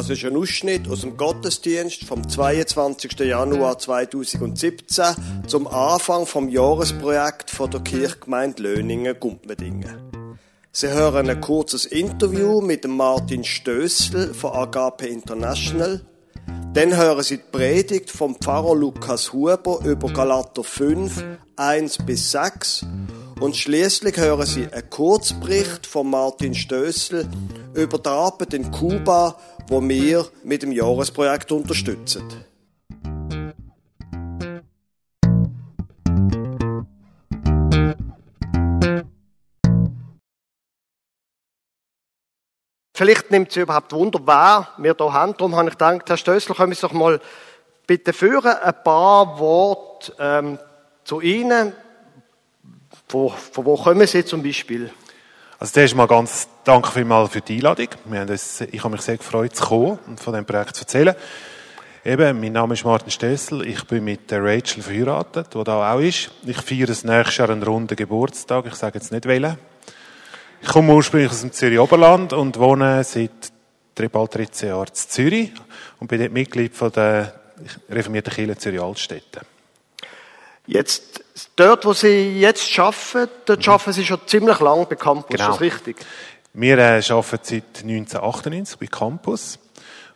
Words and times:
Das 0.00 0.08
ist 0.08 0.24
ein 0.24 0.34
Ausschnitt 0.34 0.88
aus 0.88 1.02
dem 1.02 1.18
Gottesdienst 1.18 2.04
vom 2.04 2.26
22. 2.26 3.18
Januar 3.18 3.78
2017 3.78 5.04
zum 5.46 5.66
Anfang 5.66 6.24
vom 6.24 6.48
Jahresprojekt 6.48 7.50
von 7.50 7.70
der 7.70 7.80
Kirchgemeinde 7.80 8.62
Löningen-Gumpmedingen. 8.62 10.38
Sie 10.72 10.88
hören 10.88 11.28
ein 11.28 11.42
kurzes 11.42 11.84
Interview 11.84 12.62
mit 12.62 12.88
Martin 12.88 13.44
Stössel 13.44 14.32
von 14.32 14.52
Agape 14.52 15.06
International. 15.06 16.00
Dann 16.72 16.96
hören 16.96 17.22
Sie 17.22 17.36
die 17.36 17.44
Predigt 17.52 18.08
vom 18.08 18.36
Pfarrer 18.36 18.74
Lukas 18.74 19.34
Huber 19.34 19.80
über 19.84 20.10
Galater 20.10 20.64
5, 20.64 21.22
1 21.56 21.98
bis 22.06 22.30
6 22.30 22.86
und 23.40 23.56
schließlich 23.56 24.16
hören 24.18 24.46
Sie 24.46 24.68
einen 24.70 24.90
Kurzbericht 24.90 25.86
von 25.86 26.10
Martin 26.10 26.54
Stössel 26.54 27.26
über 27.74 27.98
die 27.98 28.08
Arbeit 28.08 28.52
in 28.54 28.70
Kuba, 28.70 29.36
wo 29.68 29.80
wir 29.82 30.26
mit 30.44 30.62
dem 30.62 30.72
Jahresprojekt 30.72 31.50
unterstützen. 31.50 32.22
Vielleicht 42.94 43.30
nimmt 43.30 43.50
Sie 43.50 43.60
überhaupt 43.60 43.92
Wunder, 43.94 44.20
wer 44.26 44.68
wir 44.76 44.94
hier 44.94 45.12
haben. 45.14 45.34
Darum 45.38 45.56
habe 45.56 45.68
ich 45.70 45.78
gedacht, 45.78 46.02
Herr 46.06 46.18
Stössel, 46.18 46.54
können 46.54 46.74
Sie 46.74 46.82
doch 46.82 46.92
mal 46.92 47.18
bitte 47.86 48.12
führen, 48.12 48.52
ein 48.52 48.84
paar 48.84 49.38
Worte 49.38 50.12
ähm, 50.18 50.58
zu 51.04 51.22
Ihnen, 51.22 51.72
von, 53.10 53.30
von 53.30 53.64
wo 53.64 53.76
kommen 53.76 54.06
Sie 54.06 54.24
zum 54.24 54.42
Beispiel? 54.42 54.88
Also 55.58 55.72
zuerst 55.72 55.96
mal 55.96 56.06
ganz 56.06 56.48
danke 56.62 56.92
vielmals 56.92 57.32
für 57.32 57.40
die 57.40 57.56
Einladung. 57.56 57.88
Wir 58.04 58.20
haben 58.20 58.28
das, 58.28 58.60
ich 58.60 58.84
habe 58.84 58.92
mich 58.92 59.00
sehr 59.00 59.16
gefreut 59.16 59.56
zu 59.56 59.64
kommen 59.64 59.98
und 60.06 60.20
von 60.20 60.32
dem 60.32 60.46
Projekt 60.46 60.76
zu 60.76 60.82
erzählen. 60.82 61.16
Eben, 62.04 62.40
mein 62.40 62.52
Name 62.52 62.74
ist 62.74 62.84
Martin 62.84 63.10
Stössel. 63.10 63.66
Ich 63.66 63.82
bin 63.84 64.04
mit 64.04 64.30
der 64.30 64.44
Rachel 64.44 64.82
verheiratet, 64.82 65.48
die 65.52 65.64
da 65.64 65.92
auch 65.92 65.98
ist. 65.98 66.30
Ich 66.46 66.56
feiere 66.58 66.86
das 66.86 67.02
nächste 67.02 67.42
Jahr 67.42 67.50
einen 67.50 67.64
runden 67.64 67.96
Geburtstag. 67.96 68.66
Ich 68.66 68.76
sage 68.76 68.98
jetzt 68.98 69.10
nicht 69.10 69.26
wählen. 69.26 69.58
Ich 70.62 70.68
komme 70.68 70.94
ursprünglich 70.94 71.32
aus 71.32 71.40
dem 71.40 71.52
Zürich 71.52 71.80
Oberland 71.80 72.32
und 72.32 72.58
wohne 72.60 73.02
seit 73.02 73.52
bald 74.12 74.34
13 74.34 74.68
Jahren 74.68 74.86
in 74.86 74.94
Zürich 74.94 75.52
und 75.98 76.06
bin 76.06 76.20
dort 76.20 76.32
Mitglied 76.32 76.74
von 76.74 76.92
der 76.92 77.34
reformierten 77.90 78.32
Kirche 78.32 78.56
Zürich 78.56 78.80
Altstädte. 78.80 79.40
Jetzt, 80.70 81.24
dort, 81.56 81.84
wo 81.84 81.92
Sie 81.92 82.38
jetzt 82.38 82.78
arbeiten, 82.78 83.28
dort 83.44 83.66
mhm. 83.66 83.72
arbeiten 83.72 83.92
Sie 83.92 84.06
schon 84.06 84.20
ziemlich 84.26 84.60
lang 84.60 84.86
bei 84.88 84.94
Campus, 84.94 85.26
genau. 85.28 85.50
ist 85.50 85.54
das 85.56 85.60
richtig? 85.60 85.96
Wir 86.52 86.78
äh, 86.78 87.02
arbeiten 87.10 87.40
seit 87.42 87.82
1998 87.82 88.78
bei 88.78 88.86
Campus 88.86 89.58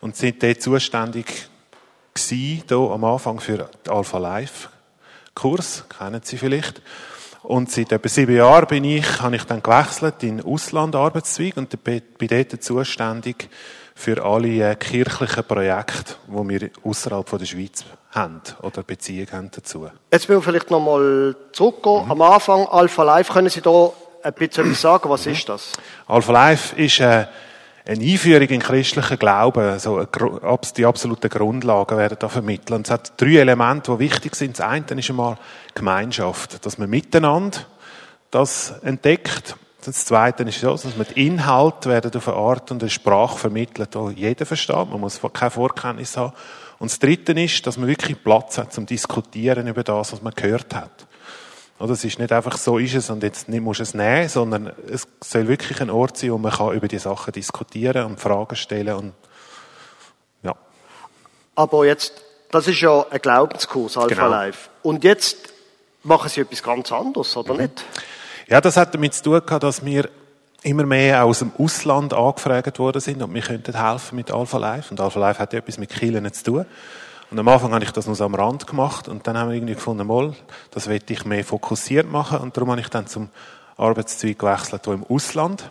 und 0.00 0.14
sind 0.14 0.40
dort 0.40 0.62
zuständig 0.62 1.26
gewesen, 2.14 2.62
hier 2.68 2.76
am 2.76 3.02
Anfang 3.02 3.40
für 3.40 3.68
den 3.84 3.92
Alpha 3.92 4.18
Life 4.18 4.68
Kurs, 5.34 5.84
kennen 5.88 6.20
Sie 6.22 6.38
vielleicht. 6.38 6.80
Und 7.42 7.72
seit 7.72 7.90
etwa 7.90 8.08
sieben 8.08 8.36
Jahren 8.36 8.68
bin 8.68 8.84
ich, 8.84 9.20
habe 9.20 9.34
ich 9.34 9.42
dann 9.44 9.60
gewechselt 9.60 10.22
in 10.22 10.40
Auslandarbeitszweig 10.40 11.56
und 11.56 11.82
bin 11.82 12.02
dort 12.28 12.62
zuständig 12.62 13.48
für 13.94 14.24
alle 14.24 14.70
äh, 14.70 14.74
kirchlichen 14.76 15.44
Projekte, 15.44 16.16
die 16.26 16.48
wir 16.48 16.70
außerhalb 16.82 17.38
der 17.38 17.46
Schweiz 17.46 17.84
haben 18.10 18.40
oder 18.62 18.82
Beziehungen 18.82 19.32
haben 19.32 19.50
dazu. 19.54 19.88
Jetzt 20.10 20.28
müssen 20.28 20.40
wir 20.40 20.42
vielleicht 20.42 20.70
nochmal 20.70 21.36
zurückgehen. 21.52 22.04
Mhm. 22.04 22.10
Am 22.10 22.22
Anfang 22.22 22.66
Alpha 22.66 23.02
Life, 23.02 23.32
können 23.32 23.48
Sie 23.48 23.60
da 23.60 23.90
ein 24.22 24.32
bisschen 24.32 24.66
etwas 24.66 24.80
sagen? 24.80 25.10
Was 25.10 25.26
mhm. 25.26 25.32
ist 25.32 25.48
das? 25.48 25.72
Alpha 26.06 26.32
Life 26.32 26.76
ist 26.76 27.00
äh, 27.00 27.26
eine 27.86 28.04
Einführung 28.04 28.48
in 28.48 28.60
christlichen 28.60 29.18
Glauben. 29.18 29.62
Also 29.62 30.06
die 30.76 30.86
absoluten 30.86 31.28
Grundlagen 31.28 31.98
werden 31.98 32.16
da 32.18 32.28
vermittelt. 32.28 32.72
Und 32.72 32.86
es 32.86 32.90
hat 32.90 33.20
drei 33.20 33.36
Elemente, 33.36 33.92
die 33.92 33.98
wichtig 34.00 34.34
sind. 34.34 34.58
Das 34.58 34.66
eine 34.66 34.86
ist 34.98 35.10
einmal 35.10 35.36
Gemeinschaft, 35.74 36.64
dass 36.64 36.78
man 36.78 36.90
miteinander 36.90 37.58
das 38.30 38.74
entdeckt. 38.82 39.56
Das 39.84 40.04
Zweite 40.06 40.44
ist 40.44 40.60
so, 40.60 40.70
dass 40.70 40.96
man 40.96 41.06
die 41.14 41.26
Inhalte 41.26 41.90
werden 41.90 42.10
auf 42.14 42.28
eine 42.28 42.36
Art 42.36 42.70
und 42.70 42.82
eine 42.82 42.90
Sprache 42.90 43.38
vermittelt, 43.38 43.94
die 43.94 44.20
jeder 44.20 44.46
versteht. 44.46 44.88
Man 44.90 45.00
muss 45.00 45.20
keine 45.32 45.50
Vorkenntnis 45.50 46.16
haben. 46.16 46.32
Und 46.78 46.90
das 46.90 46.98
Dritte 46.98 47.32
ist, 47.32 47.66
dass 47.66 47.76
man 47.76 47.88
wirklich 47.88 48.22
Platz 48.22 48.58
hat 48.58 48.72
zum 48.72 48.86
Diskutieren 48.86 49.66
über 49.66 49.82
das, 49.82 50.12
was 50.12 50.22
man 50.22 50.32
gehört 50.34 50.74
hat. 50.74 51.06
Oder 51.78 51.92
es 51.92 52.04
ist 52.04 52.18
nicht 52.18 52.32
einfach 52.32 52.56
so 52.56 52.78
ist 52.78 52.94
es 52.94 53.10
und 53.10 53.22
jetzt 53.22 53.48
nicht 53.48 53.60
muss 53.60 53.80
es 53.80 53.94
nehmen, 53.94 54.28
sondern 54.28 54.72
es 54.88 55.06
soll 55.22 55.48
wirklich 55.48 55.80
ein 55.80 55.90
Ort 55.90 56.16
sein, 56.16 56.30
wo 56.30 56.38
man 56.38 56.52
kann 56.52 56.72
über 56.72 56.88
die 56.88 56.98
Sachen 56.98 57.32
diskutieren 57.32 58.06
und 58.06 58.20
Fragen 58.20 58.56
stellen 58.56 58.94
und 58.94 59.12
ja. 60.42 60.54
Aber 61.56 61.84
jetzt, 61.84 62.22
das 62.50 62.68
ist 62.68 62.80
ja 62.80 63.04
ein 63.10 63.20
Glaubenskurs, 63.20 63.96
Alpha 63.96 64.14
genau. 64.14 64.28
Life. 64.28 64.70
Und 64.82 65.02
jetzt 65.02 65.36
machen 66.04 66.28
Sie 66.28 66.42
etwas 66.42 66.62
ganz 66.62 66.92
anderes, 66.92 67.36
oder 67.36 67.54
mhm. 67.54 67.62
nicht? 67.62 67.84
Ja, 68.46 68.60
das 68.60 68.76
hat 68.76 68.94
damit 68.94 69.14
zu 69.14 69.22
tun 69.22 69.40
gehabt, 69.44 69.62
dass 69.62 69.84
wir 69.84 70.10
immer 70.62 70.84
mehr 70.84 71.24
aus 71.24 71.38
dem 71.38 71.52
Ausland 71.58 72.12
angefragt 72.12 72.78
worden 72.78 73.00
sind 73.00 73.22
und 73.22 73.32
wir 73.32 73.42
könnten 73.42 73.74
helfen 73.74 74.16
mit 74.16 74.30
Alpha 74.30 74.58
Life. 74.58 74.90
Und 74.90 75.00
Alpha 75.00 75.18
Life 75.18 75.38
hat 75.38 75.52
ja 75.52 75.58
etwas 75.60 75.78
mit 75.78 75.90
Kielen 75.90 76.30
zu 76.32 76.44
tun. 76.44 76.66
Und 77.30 77.38
am 77.38 77.48
Anfang 77.48 77.72
habe 77.72 77.84
ich 77.84 77.90
das 77.90 78.06
nur 78.06 78.14
so 78.14 78.24
am 78.24 78.34
Rand 78.34 78.66
gemacht 78.66 79.08
und 79.08 79.26
dann 79.26 79.36
haben 79.36 79.48
wir 79.48 79.56
irgendwie 79.56 79.74
gefunden, 79.74 80.06
mal, 80.06 80.34
das 80.70 80.88
will 80.88 81.00
ich 81.08 81.24
mehr 81.24 81.44
fokussiert 81.44 82.10
machen 82.10 82.38
und 82.38 82.56
darum 82.56 82.70
habe 82.70 82.80
ich 82.80 82.88
dann 82.88 83.06
zum 83.06 83.28
Arbeitszweig 83.76 84.38
gewechselt, 84.38 84.86
der 84.86 84.92
im 84.92 85.04
Ausland 85.04 85.70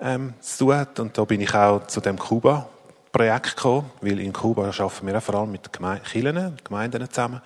ähm, 0.00 0.34
zu 0.40 0.64
tun 0.66 0.76
hat. 0.76 1.00
Und 1.00 1.16
da 1.16 1.24
bin 1.24 1.40
ich 1.40 1.54
auch 1.54 1.86
zu 1.86 2.00
dem 2.00 2.18
Kuba-Projekt 2.18 3.56
gekommen, 3.56 3.90
weil 4.00 4.18
in 4.18 4.32
Kuba 4.32 4.66
arbeiten 4.66 5.06
wir 5.06 5.16
auch 5.16 5.22
vor 5.22 5.36
allem 5.36 5.52
mit 5.52 5.70
Kirchen, 5.72 6.56
Gemeinden 6.64 7.08
zusammen. 7.08 7.40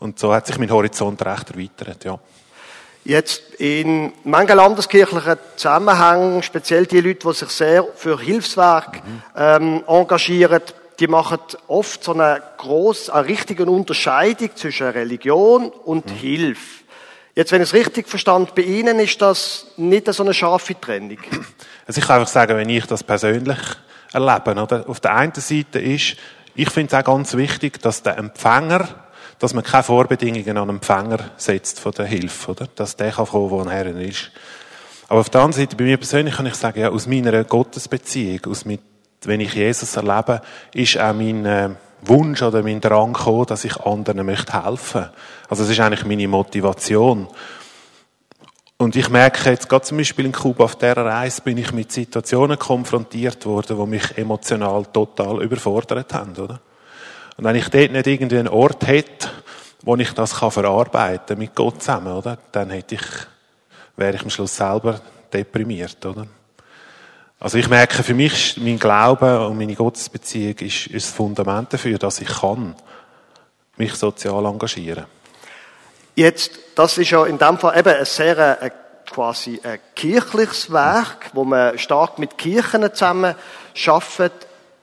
Und 0.00 0.18
so 0.18 0.34
hat 0.34 0.46
sich 0.46 0.58
mein 0.58 0.70
Horizont 0.70 1.24
recht 1.24 1.50
erweitert, 1.50 2.04
ja. 2.04 2.18
Jetzt 3.04 3.54
in 3.54 4.12
manchen 4.24 4.56
landeskirchlichen 4.56 5.38
Zusammenhängen, 5.56 6.42
speziell 6.42 6.86
die 6.86 7.00
Leute, 7.00 7.28
die 7.28 7.34
sich 7.34 7.48
sehr 7.48 7.84
für 7.94 8.20
Hilfswerk 8.20 8.96
mhm. 8.96 9.22
ähm, 9.36 9.84
engagieren, 9.86 10.62
die 10.98 11.06
machen 11.06 11.38
oft 11.66 12.04
so 12.04 12.12
eine 12.12 12.42
groß, 12.58 13.08
eine 13.10 13.26
richtige 13.26 13.64
Unterscheidung 13.64 14.50
zwischen 14.54 14.88
Religion 14.88 15.70
und 15.70 16.10
mhm. 16.10 16.14
Hilfe. 16.14 16.84
Jetzt, 17.34 17.52
wenn 17.52 17.62
ich 17.62 17.68
es 17.68 17.74
richtig 17.74 18.08
verstanden, 18.08 18.50
bei 18.54 18.62
Ihnen 18.62 18.98
ist 18.98 19.22
das 19.22 19.68
nicht 19.76 20.12
so 20.12 20.22
eine 20.22 20.34
scharfe 20.34 20.78
Trennung. 20.78 21.18
Also 21.86 22.00
ich 22.00 22.06
kann 22.06 22.20
einfach 22.20 22.32
sagen, 22.32 22.56
wenn 22.56 22.68
ich 22.68 22.86
das 22.86 23.02
persönlich 23.02 23.58
erlebe, 24.12 24.62
oder? 24.62 24.88
Auf 24.88 25.00
der 25.00 25.14
einen 25.16 25.32
Seite 25.34 25.80
ist, 25.80 26.16
ich 26.54 26.70
finde 26.70 26.94
es 26.94 27.00
auch 27.00 27.04
ganz 27.04 27.34
wichtig, 27.36 27.80
dass 27.80 28.02
der 28.02 28.18
Empfänger, 28.18 28.88
dass 29.40 29.54
man 29.54 29.64
keine 29.64 29.82
Vorbedingungen 29.82 30.56
an 30.56 30.68
den 30.68 30.76
Empfänger 30.76 31.18
setzt 31.36 31.80
von 31.80 31.92
der 31.92 32.06
Hilfe, 32.06 32.52
oder? 32.52 32.68
Dass 32.76 32.94
der 32.94 33.10
kann 33.10 33.26
kommen, 33.26 33.50
wo 33.50 33.62
er 33.62 33.86
ist. 33.86 34.30
Aber 35.08 35.20
auf 35.20 35.30
der 35.30 35.40
anderen 35.40 35.60
Seite, 35.60 35.74
bei 35.74 35.84
mir 35.84 35.96
persönlich 35.96 36.36
kann 36.36 36.46
ich 36.46 36.54
sagen, 36.54 36.78
ja, 36.78 36.90
aus 36.90 37.08
meiner 37.08 37.42
Gottesbeziehung, 37.42 38.46
aus 38.46 38.64
mit 38.64 38.80
wenn 39.24 39.40
ich 39.40 39.54
Jesus 39.54 39.96
erlebe, 39.96 40.40
ist 40.72 40.98
auch 40.98 41.12
mein 41.12 41.44
äh, 41.44 41.70
Wunsch 42.02 42.42
oder 42.42 42.62
mein 42.62 42.80
Drang 42.80 43.12
gekommen, 43.12 43.46
dass 43.46 43.64
ich 43.64 43.76
anderen 43.78 44.24
möchte 44.24 44.64
helfen. 44.64 45.06
Also 45.48 45.64
es 45.64 45.70
ist 45.70 45.80
eigentlich 45.80 46.06
meine 46.06 46.28
Motivation. 46.28 47.28
Und 48.78 48.96
ich 48.96 49.10
merke 49.10 49.50
jetzt 49.50 49.68
gerade 49.68 49.84
zum 49.84 49.98
Beispiel 49.98 50.24
in 50.24 50.32
Kuba 50.32 50.64
auf 50.64 50.76
dieser 50.76 50.96
Reise 50.96 51.42
bin 51.42 51.58
ich 51.58 51.72
mit 51.72 51.92
Situationen 51.92 52.58
konfrontiert 52.58 53.44
worden, 53.44 53.78
die 53.78 53.86
mich 53.86 54.16
emotional 54.16 54.86
total 54.86 55.42
überfordert 55.42 56.14
haben, 56.14 56.34
oder? 56.36 56.60
Und 57.40 57.46
wenn 57.46 57.56
ich 57.56 57.70
dort 57.70 57.92
nicht 57.92 58.06
irgendwie 58.06 58.36
einen 58.36 58.48
Ort 58.48 58.86
hätte, 58.86 59.30
wo 59.80 59.96
ich 59.96 60.12
das 60.12 60.40
kann 60.40 60.50
verarbeiten 60.50 61.38
mit 61.38 61.54
Gott 61.54 61.80
zusammen, 61.80 62.12
oder? 62.12 62.36
Dann 62.52 62.68
hätte 62.68 62.96
ich, 62.96 63.06
wäre 63.96 64.14
ich 64.14 64.22
am 64.22 64.28
Schluss 64.28 64.54
selber 64.54 65.00
deprimiert, 65.32 66.04
oder? 66.04 66.26
Also 67.38 67.56
ich 67.56 67.66
merke, 67.66 68.02
für 68.02 68.12
mich 68.12 68.58
mein 68.58 68.78
Glaube 68.78 69.46
und 69.46 69.56
meine 69.56 69.74
Gottesbeziehung 69.74 70.58
ist, 70.58 70.88
ist 70.88 71.06
das 71.06 71.14
Fundament 71.14 71.72
dafür, 71.72 71.96
dass 71.96 72.20
ich 72.20 72.28
kann 72.28 72.74
mich 73.78 73.94
sozial 73.94 74.44
engagieren. 74.44 75.06
Jetzt, 76.14 76.58
das 76.74 76.98
ist 76.98 77.10
ja 77.10 77.24
in 77.24 77.38
dem 77.38 77.56
Fall 77.56 77.78
eben 77.78 77.94
ein 77.94 78.04
sehr 78.04 78.60
ein, 78.60 78.68
äh, 78.68 78.70
quasi 79.10 79.58
ein 79.64 79.78
kirchliches 79.96 80.70
Werk, 80.70 81.30
wo 81.32 81.44
man 81.44 81.78
stark 81.78 82.18
mit 82.18 82.36
Kirchen 82.36 82.82
zusammen 82.92 83.34
schafft. 83.72 84.30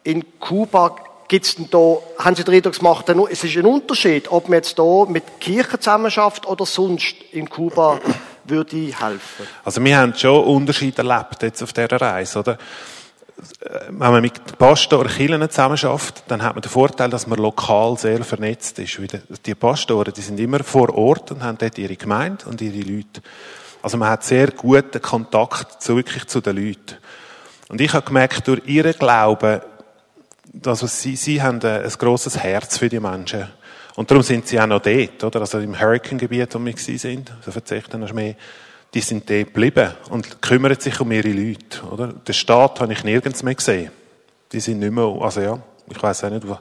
In 0.04 0.39
Kuba 0.39 0.95
gibt's 1.27 1.56
denn 1.56 1.69
da, 1.69 1.97
haben 2.19 2.35
Sie 2.35 2.44
den 2.44 2.56
Eindruck 2.56 2.77
gemacht, 2.77 3.09
es 3.31 3.44
ist 3.44 3.57
ein 3.57 3.65
Unterschied, 3.65 4.31
ob 4.31 4.50
man 4.50 4.57
jetzt 4.57 4.77
da 4.79 5.06
mit 5.07 5.39
Kirchen 5.39 5.79
zusammen 5.79 6.12
schafft 6.12 6.45
oder 6.47 6.65
sonst 6.65 7.15
in 7.31 7.50
Kuba 7.50 8.00
würde 8.45 8.77
helfen? 8.77 9.47
Also 9.63 9.83
wir 9.83 9.97
haben 9.97 10.13
schon 10.15 10.44
Unterschiede 10.44 11.07
erlebt 11.07 11.44
jetzt 11.44 11.62
auf 11.62 11.74
dieser 11.74 12.00
Reise, 12.00 12.39
oder? 12.39 12.57
Wenn 13.89 14.12
man 14.12 14.21
mit 14.21 14.57
Pastoren 14.57 15.09
Kirchen 15.09 15.47
zusammenarbeitet, 15.47 16.24
dann 16.27 16.41
hat 16.41 16.56
man 16.56 16.62
den 16.63 16.71
Vorteil, 16.71 17.12
dass 17.12 17.27
man 17.27 17.38
lokal 17.38 17.95
sehr 17.97 18.23
vernetzt 18.23 18.80
ist. 18.80 19.00
Die 19.45 19.53
Pastoren, 19.53 20.12
die 20.12 20.21
sind 20.21 20.39
immer 20.39 20.63
vor 20.63 20.95
Ort 20.95 21.31
und 21.31 21.44
haben 21.44 21.57
dort 21.59 21.77
ihre 21.77 21.95
Gemeinde 21.95 22.45
und 22.45 22.62
ihre 22.62 22.80
Leute. 22.80 23.21
Also 23.83 23.97
man 23.97 24.09
hat 24.09 24.23
sehr 24.23 24.51
guten 24.51 25.01
Kontakt 25.01 25.83
zu, 25.83 25.95
wirklich 25.95 26.25
zu 26.25 26.41
den 26.41 26.56
Leuten. 26.56 26.95
Und 27.69 27.80
ich 27.80 27.94
habe 27.94 28.06
gemerkt, 28.06 28.47
durch 28.47 28.65
ihren 28.65 28.94
Glauben 28.94 29.62
also 30.65 30.88
sie, 30.88 31.15
sie 31.15 31.41
haben 31.41 31.61
ein, 31.61 31.83
ein 31.83 31.91
grosses 31.97 32.38
Herz 32.38 32.77
für 32.77 32.89
die 32.89 32.99
Menschen. 32.99 33.47
Und 33.95 34.11
darum 34.11 34.23
sind 34.23 34.47
sie 34.47 34.59
auch 34.59 34.67
noch 34.67 34.81
dort, 34.81 35.23
oder? 35.23 35.41
Also 35.41 35.59
im 35.59 35.79
Hurricane-Gebiet, 35.79 36.53
wo 36.53 36.63
wir 36.63 36.77
sind, 36.77 37.31
also 37.31 37.51
verzichten 37.51 37.99
noch 37.99 38.13
mehr, 38.13 38.35
die 38.94 39.01
sind 39.01 39.29
dort 39.29 39.47
geblieben 39.47 39.91
und 40.09 40.41
kümmern 40.41 40.79
sich 40.79 40.99
um 40.99 41.11
ihre 41.11 41.29
Leute, 41.29 41.81
oder? 41.91 42.07
Den 42.07 42.33
Staat 42.33 42.79
habe 42.79 42.94
ich 42.94 43.03
nirgends 43.03 43.44
mehr 43.44 43.55
gesehen. 43.55 43.91
Die 44.51 44.59
sind 44.59 44.79
nicht 44.79 44.91
mehr, 44.91 45.17
also 45.19 45.41
ja, 45.41 45.59
ich 45.89 46.01
weiß 46.01 46.23
auch 46.25 46.29
nicht, 46.29 46.47
wo, 46.47 46.57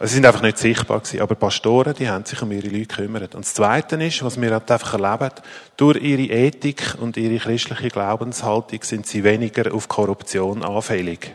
also 0.00 0.10
sie 0.10 0.14
sind 0.16 0.26
einfach 0.26 0.42
nicht 0.42 0.58
sichtbar 0.58 1.00
gewesen. 1.00 1.20
Aber 1.20 1.34
Pastoren, 1.34 1.94
die 1.94 2.08
haben 2.08 2.24
sich 2.24 2.40
um 2.40 2.52
ihre 2.52 2.68
Leute 2.68 2.86
gekümmert. 2.86 3.34
Und 3.34 3.44
das 3.44 3.54
Zweite 3.54 3.96
ist, 3.96 4.22
was 4.22 4.40
wir 4.40 4.52
halt 4.52 4.70
einfach 4.70 4.92
erleben, 4.94 5.34
durch 5.76 6.00
ihre 6.00 6.22
Ethik 6.22 6.94
und 7.00 7.16
ihre 7.16 7.38
christliche 7.38 7.88
Glaubenshaltung 7.88 8.82
sind 8.82 9.06
sie 9.06 9.24
weniger 9.24 9.74
auf 9.74 9.88
Korruption 9.88 10.62
anfällig. 10.62 11.34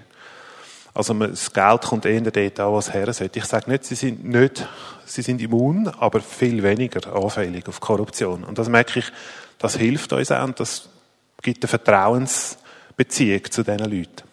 Also 0.94 1.14
das 1.14 1.52
Geld 1.52 1.82
kommt 1.82 2.06
eher 2.06 2.22
dort 2.22 2.60
an, 2.60 2.74
was 2.74 2.94
her 2.94 3.12
sollte. 3.14 3.40
Ich 3.40 3.46
sage 3.46 3.70
nicht, 3.70 3.86
sie 3.86 3.96
sind 3.96 4.24
nicht, 4.26 4.68
sie 5.06 5.24
sind 5.24 5.42
immun, 5.42 5.88
aber 5.88 6.22
viel 6.22 6.62
weniger 6.62 7.16
anfällig 7.16 7.68
auf 7.68 7.80
Korruption. 7.80 8.44
Und 8.44 8.60
das 8.60 8.70
merke 8.70 9.00
ich, 9.00 9.12
das 9.58 9.76
hilft 9.76 10.14
uns 10.14 10.32
auch 10.32 10.44
und 10.44 10.60
das 10.60 10.90
gibt 11.42 11.64
eine 11.64 11.70
Vertrauensbeziehung 11.70 13.42
zu 13.50 13.64
diesen 13.64 13.80
Leuten. 13.80 14.24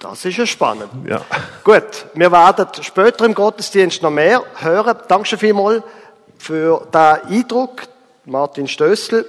Das 0.00 0.24
ist 0.24 0.36
ja 0.36 0.46
spannend. 0.46 0.90
Ja. 1.08 1.24
Gut, 1.64 2.06
wir 2.14 2.30
werden 2.30 2.66
später 2.82 3.24
im 3.24 3.34
Gottesdienst 3.34 4.02
noch 4.02 4.10
mehr 4.10 4.42
hören. 4.56 4.96
Danke 5.08 5.26
schon 5.26 5.38
vielmals 5.38 5.82
für 6.38 6.86
den 6.92 7.40
Eindruck, 7.40 7.82
Martin 8.24 8.68
Stössel. 8.68 9.24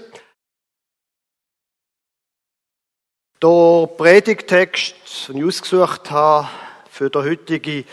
Der 3.39 3.87
Predigtext, 3.95 4.95
den 5.27 5.37
ich 5.37 5.43
ausgesucht 5.45 6.09
habe 6.09 6.47
für 6.89 7.11
den 7.11 7.23
heutigen 7.23 7.85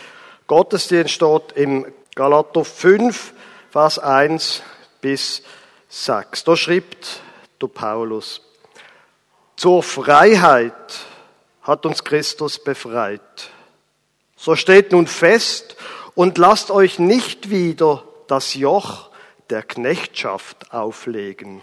Gottesdienst, 0.47 1.13
steht 1.13 1.51
im 1.53 1.85
Galater 2.15 2.65
5, 2.65 3.31
Vers 3.69 3.99
1 3.99 4.63
bis 5.01 5.43
6. 5.89 6.45
Da 6.45 6.55
schreibt 6.55 7.21
der 7.61 7.67
Paulus, 7.67 8.41
zur 9.55 9.83
Freiheit 9.83 10.73
hat 11.61 11.85
uns 11.85 12.03
Christus 12.03 12.57
befreit. 12.57 13.51
So 14.35 14.55
steht 14.55 14.93
nun 14.93 15.05
fest 15.05 15.75
und 16.15 16.39
lasst 16.39 16.71
euch 16.71 16.97
nicht 16.97 17.51
wieder 17.51 18.03
das 18.25 18.55
Joch 18.55 19.11
der 19.51 19.61
Knechtschaft 19.61 20.73
auflegen. 20.73 21.61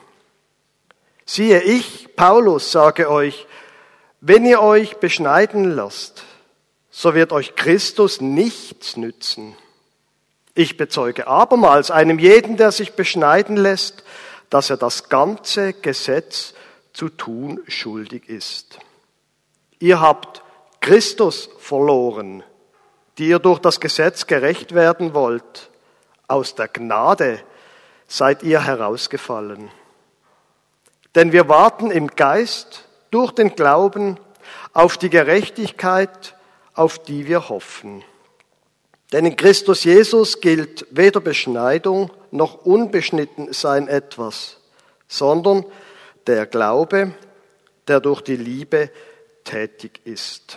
Siehe, 1.26 1.62
ich, 1.62 2.14
Paulus, 2.14 2.70
sage 2.70 3.11
euch, 3.11 3.49
wenn 4.24 4.46
ihr 4.46 4.62
euch 4.62 4.98
beschneiden 4.98 5.74
lasst, 5.74 6.22
so 6.90 7.12
wird 7.14 7.32
euch 7.32 7.56
Christus 7.56 8.20
nichts 8.20 8.96
nützen. 8.96 9.56
Ich 10.54 10.76
bezeuge 10.76 11.26
abermals 11.26 11.90
einem 11.90 12.20
jeden, 12.20 12.56
der 12.56 12.70
sich 12.70 12.92
beschneiden 12.92 13.56
lässt, 13.56 14.04
dass 14.48 14.70
er 14.70 14.76
das 14.76 15.08
ganze 15.08 15.72
Gesetz 15.72 16.54
zu 16.92 17.08
tun 17.08 17.60
schuldig 17.66 18.28
ist. 18.28 18.78
Ihr 19.80 20.00
habt 20.00 20.42
Christus 20.80 21.48
verloren, 21.58 22.44
die 23.19 23.26
ihr 23.26 23.40
durch 23.40 23.58
das 23.58 23.80
Gesetz 23.80 24.28
gerecht 24.28 24.72
werden 24.72 25.14
wollt. 25.14 25.69
Aus 26.28 26.54
der 26.54 26.69
Gnade 26.69 27.42
seid 28.06 28.44
ihr 28.44 28.62
herausgefallen. 28.64 29.69
Denn 31.16 31.32
wir 31.32 31.48
warten 31.48 31.90
im 31.90 32.06
Geist 32.06 32.84
durch 33.12 33.31
den 33.31 33.55
Glauben 33.55 34.19
auf 34.73 34.99
die 34.99 35.11
Gerechtigkeit, 35.11 36.35
auf 36.75 36.99
die 36.99 37.29
wir 37.29 37.49
hoffen. 37.49 38.03
Denn 39.12 39.26
in 39.26 39.37
Christus 39.37 39.85
Jesus 39.85 40.41
gilt 40.41 40.87
weder 40.91 41.20
Beschneidung 41.20 42.11
noch 42.31 42.64
unbeschnitten 42.64 43.53
sein 43.53 43.87
etwas, 43.87 44.56
sondern 45.06 45.64
der 46.26 46.47
Glaube, 46.47 47.12
der 47.87 48.00
durch 48.00 48.23
die 48.23 48.37
Liebe 48.37 48.91
tätig 49.44 50.00
ist. 50.05 50.56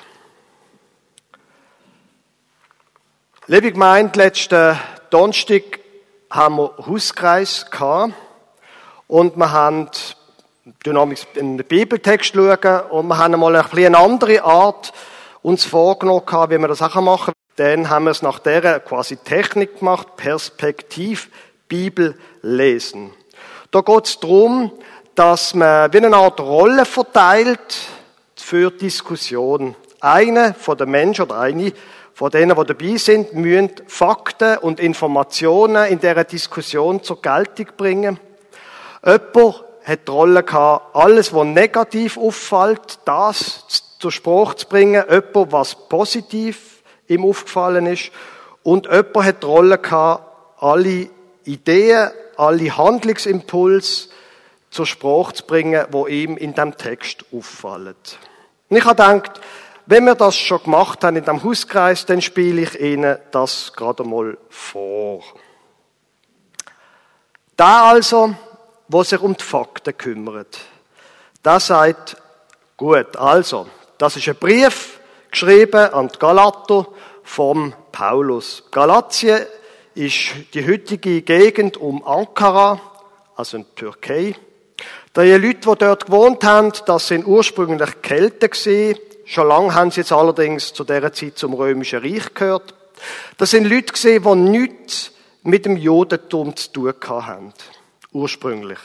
Liebe 3.47 3.73
Gemeinde, 3.73 4.17
letzten 4.17 4.79
Donnerstag 5.09 5.79
haben 6.29 6.57
wir 6.57 6.77
Hauskreis 6.87 7.69
gehabt 7.69 8.13
und 9.07 9.35
wir 9.35 9.51
haben 9.51 9.89
dynamisch 10.85 11.27
in 11.35 11.57
den 11.57 11.67
Bibeltext 11.67 12.33
schauen 12.33 12.81
und 12.89 13.07
wir 13.07 13.17
haben 13.17 13.39
mal 13.39 13.55
ein 13.55 13.65
eine 13.71 13.97
andere 13.97 14.43
Art 14.43 14.93
uns 15.43 15.63
vorgenommen 15.63 16.23
wie 16.25 16.57
wir 16.57 16.67
das 16.67 16.81
auch 16.81 16.95
machen. 17.01 17.33
Dann 17.57 17.89
haben 17.89 18.05
wir 18.05 18.11
es 18.11 18.23
nach 18.23 18.39
der 18.39 18.79
quasi 18.79 19.17
Technik 19.17 19.79
gemacht, 19.79 20.15
Perspektiv 20.17 21.29
Bibel 21.67 22.17
lesen. 22.41 23.11
Da 23.69 23.81
geht 23.81 24.05
es 24.05 24.19
darum, 24.19 24.71
dass 25.13 25.53
man 25.53 25.93
wie 25.93 25.97
eine 25.97 26.15
Art 26.15 26.39
Rolle 26.39 26.85
verteilt 26.85 27.87
für 28.35 28.71
Diskussion. 28.71 29.75
Eine 29.99 30.55
von 30.55 30.77
den 30.77 30.89
Menschen 30.89 31.25
oder 31.25 31.39
eine 31.39 31.73
von 32.13 32.31
denen, 32.31 32.55
die 32.55 32.65
dabei 32.65 32.97
sind, 32.97 33.33
müssen 33.33 33.71
Fakten 33.87 34.57
und 34.59 34.79
Informationen 34.79 35.85
in 35.87 35.99
dieser 35.99 36.23
Diskussion 36.23 37.03
zur 37.03 37.21
Geltung 37.21 37.67
bringen. 37.77 38.19
Jemand 39.05 39.64
hat 39.85 40.07
die 40.07 40.11
Rolle 40.11 40.43
gehabt, 40.43 40.95
alles, 40.95 41.33
was 41.33 41.45
negativ 41.45 42.17
auffällt, 42.17 42.99
das 43.05 43.85
zur 43.99 44.11
Sprache 44.11 44.55
zu 44.55 44.67
bringen. 44.67 45.03
Jemand, 45.09 45.51
was 45.51 45.87
positiv 45.87 46.83
ihm 47.07 47.23
aufgefallen 47.23 47.85
ist. 47.85 48.11
Und 48.63 48.87
jemand 48.87 49.23
hat 49.23 49.43
die 49.43 49.45
Rolle 49.45 49.77
gehabt, 49.77 50.23
alle 50.59 51.09
Ideen, 51.43 52.09
alle 52.35 52.75
Handlungsimpulse 52.75 54.09
zur 54.71 54.87
Sprache 54.87 55.35
zu 55.35 55.45
bringen, 55.45 55.85
wo 55.91 56.07
ihm 56.07 56.35
in 56.35 56.55
dem 56.55 56.75
Text 56.75 57.23
auffallen. 57.31 57.95
Und 58.69 58.77
ich 58.77 58.83
habe 58.85 58.95
gedacht, 58.95 59.39
wenn 59.85 60.05
wir 60.05 60.15
das 60.15 60.35
schon 60.35 60.63
gemacht 60.63 61.03
haben 61.03 61.15
in 61.15 61.25
dem 61.25 61.43
Hauskreis, 61.43 62.07
dann 62.07 62.21
spiele 62.21 62.63
ich 62.63 62.79
Ihnen 62.79 63.19
das 63.29 63.71
gerade 63.73 64.03
mal 64.03 64.35
vor. 64.49 65.23
Da 67.55 67.91
also, 67.91 68.35
wo 68.87 69.03
sich 69.03 69.19
um 69.19 69.35
die 69.35 69.43
Fakten 69.43 69.97
kümmert, 69.97 70.59
da 71.43 71.59
sagt, 71.59 72.17
gut, 72.77 73.15
also, 73.15 73.67
das 73.97 74.17
ist 74.17 74.27
ein 74.27 74.35
Brief 74.35 74.99
geschrieben 75.31 75.93
an 75.93 76.07
die 76.07 76.19
Galater 76.19 76.87
vom 77.23 77.73
Paulus. 77.91 78.63
Galatien 78.71 79.45
ist 79.95 80.33
die 80.53 80.67
heutige 80.67 81.21
Gegend 81.21 81.77
um 81.77 82.05
Ankara, 82.05 82.79
also 83.35 83.57
in 83.57 83.65
Türkei. 83.75 84.35
Die 85.15 85.31
Leute, 85.31 85.69
die 85.69 85.75
dort 85.77 86.05
gewohnt 86.07 86.43
haben, 86.43 86.73
das 86.85 87.07
sind 87.07 87.25
ursprünglich 87.25 88.01
Kelten 88.01 88.49
gewesen. 88.49 88.99
Schon 89.25 89.47
lange 89.47 89.73
haben 89.73 89.91
sie 89.91 90.01
jetzt 90.01 90.11
allerdings 90.11 90.73
zu 90.73 90.83
dieser 90.83 91.13
Zeit 91.13 91.37
zum 91.37 91.53
Römischen 91.53 91.99
Reich 91.99 92.33
gehört. 92.33 92.73
Das 93.37 93.51
sind 93.51 93.65
Leute 93.65 93.93
gewesen, 93.93 94.23
die 94.23 94.35
nichts 94.35 95.11
mit 95.43 95.65
dem 95.65 95.77
Judentum 95.77 96.55
zu 96.55 96.71
tun 96.71 96.93
haben. 97.07 97.53
Ursprünglich. 98.15 98.79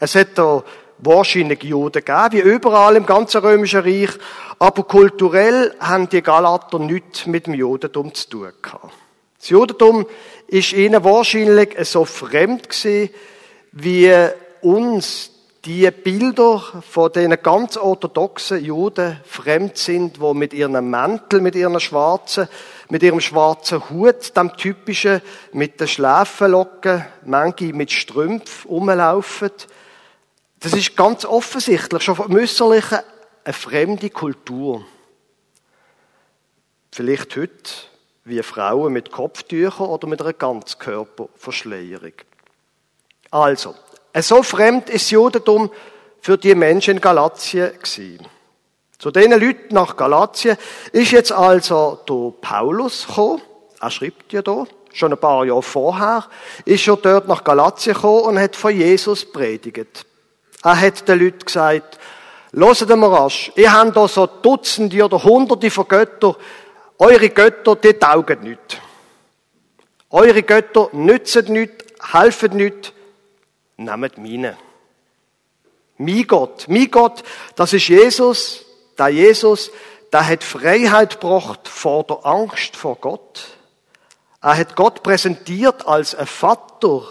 Es 0.00 0.16
hat 0.16 0.36
da 0.36 0.64
wahrscheinlich 0.98 1.62
Juden 1.62 2.04
gegeben, 2.04 2.32
wie 2.32 2.40
überall 2.40 2.96
im 2.96 3.06
ganzen 3.06 3.42
Römischen 3.42 3.82
Reich. 3.82 4.10
Aber 4.58 4.82
kulturell 4.82 5.72
haben 5.78 6.08
die 6.08 6.20
Galater 6.20 6.80
nichts 6.80 7.26
mit 7.26 7.46
dem 7.46 7.54
Judentum 7.54 8.12
zu 8.12 8.28
tun 8.28 8.52
gehabt. 8.60 8.92
Das 9.38 9.50
Judentum 9.50 10.04
ist 10.48 10.72
ihnen 10.72 11.04
wahrscheinlich 11.04 11.76
so 11.86 12.04
fremd 12.04 12.68
gewesen, 12.68 13.10
wie 13.70 14.12
uns 14.62 15.29
die 15.64 15.90
Bilder 15.90 16.58
von 16.58 17.12
den 17.12 17.36
ganz 17.42 17.76
orthodoxen 17.76 18.64
Juden 18.64 19.20
fremd 19.24 19.76
sind, 19.76 20.18
wo 20.18 20.32
mit 20.32 20.54
ihren 20.54 20.88
Mänteln, 20.88 21.42
mit 21.42 21.54
ihren 21.54 21.78
schwarzen, 21.80 22.48
mit 22.88 23.02
ihrem 23.02 23.20
schwarzen 23.20 23.88
Hut, 23.90 24.36
dem 24.36 24.56
typischen, 24.56 25.20
mit 25.52 25.78
den 25.78 25.88
Schläfenlocken, 25.88 27.04
manche 27.26 27.72
mit 27.74 27.92
Strümpf 27.92 28.66
rumlaufen. 28.66 29.50
Das 30.60 30.72
ist 30.72 30.96
ganz 30.96 31.24
offensichtlich, 31.24 32.02
schon 32.02 32.16
vom 32.16 32.34
Äußerlichen, 32.34 33.00
eine 33.44 33.52
fremde 33.52 34.10
Kultur. 34.10 34.84
Vielleicht 36.92 37.36
heute 37.36 37.70
wie 38.24 38.42
Frauen 38.42 38.92
mit 38.92 39.10
Kopftüchern 39.10 39.86
oder 39.88 40.06
mit 40.06 40.20
einer 40.20 40.32
Ganzkörperverschleierung. 40.32 42.12
Also, 43.30 43.74
so 44.14 44.42
fremd 44.42 44.90
ist 44.90 45.10
Judentum 45.10 45.70
für 46.20 46.36
die 46.36 46.54
Menschen 46.54 46.96
in 46.96 47.00
Galatien 47.00 47.72
gewesen. 47.72 48.26
Zu 48.98 49.10
diesen 49.10 49.32
Leuten 49.32 49.74
nach 49.74 49.96
Galatien 49.96 50.56
ist 50.92 51.12
jetzt 51.12 51.32
also 51.32 51.98
der 52.08 52.32
Paulus 52.40 53.06
gekommen. 53.06 53.40
Er 53.80 53.90
schreibt 53.90 54.32
ja 54.32 54.42
da, 54.42 54.64
schon 54.92 55.12
ein 55.12 55.18
paar 55.18 55.44
Jahre 55.44 55.62
vorher, 55.62 56.26
ist 56.64 56.86
er 56.86 56.96
dort 56.96 57.26
nach 57.26 57.44
Galatien 57.44 57.94
gekommen 57.94 58.22
und 58.22 58.38
hat 58.38 58.56
von 58.56 58.76
Jesus 58.76 59.24
predigt. 59.24 60.04
Er 60.62 60.78
hat 60.78 61.08
den 61.08 61.18
Leuten 61.18 61.46
gesagt, 61.46 61.98
Hört 62.52 62.88
mal 62.96 63.14
rasch. 63.14 63.52
Ihr 63.54 63.72
habt 63.72 63.96
da 63.96 64.08
so 64.08 64.26
Dutzende 64.26 65.04
oder 65.04 65.22
Hunderte 65.22 65.70
von 65.70 65.86
Göttern. 65.86 66.34
Eure 66.98 67.30
Götter, 67.30 67.76
die 67.76 67.94
taugen 67.94 68.40
nicht. 68.40 68.80
Eure 70.10 70.42
Götter 70.42 70.88
nützen 70.92 71.52
nicht, 71.52 71.72
helfen 72.12 72.56
nicht. 72.56 72.92
Nehmt 73.80 74.18
meine. 74.18 74.58
Mein 75.96 76.26
Gott, 76.26 76.66
mein 76.68 76.90
Gott, 76.90 77.22
das 77.56 77.72
ist 77.72 77.88
Jesus. 77.88 78.66
Der 78.98 79.08
Jesus, 79.08 79.70
der 80.12 80.26
hat 80.26 80.44
Freiheit 80.44 81.18
gebracht 81.18 81.66
vor 81.66 82.04
der 82.04 82.26
Angst 82.26 82.76
vor 82.76 82.96
Gott. 82.96 83.56
Er 84.42 84.58
hat 84.58 84.76
Gott 84.76 85.02
präsentiert 85.02 85.88
als 85.88 86.14
ein 86.14 86.26
Vater. 86.26 87.04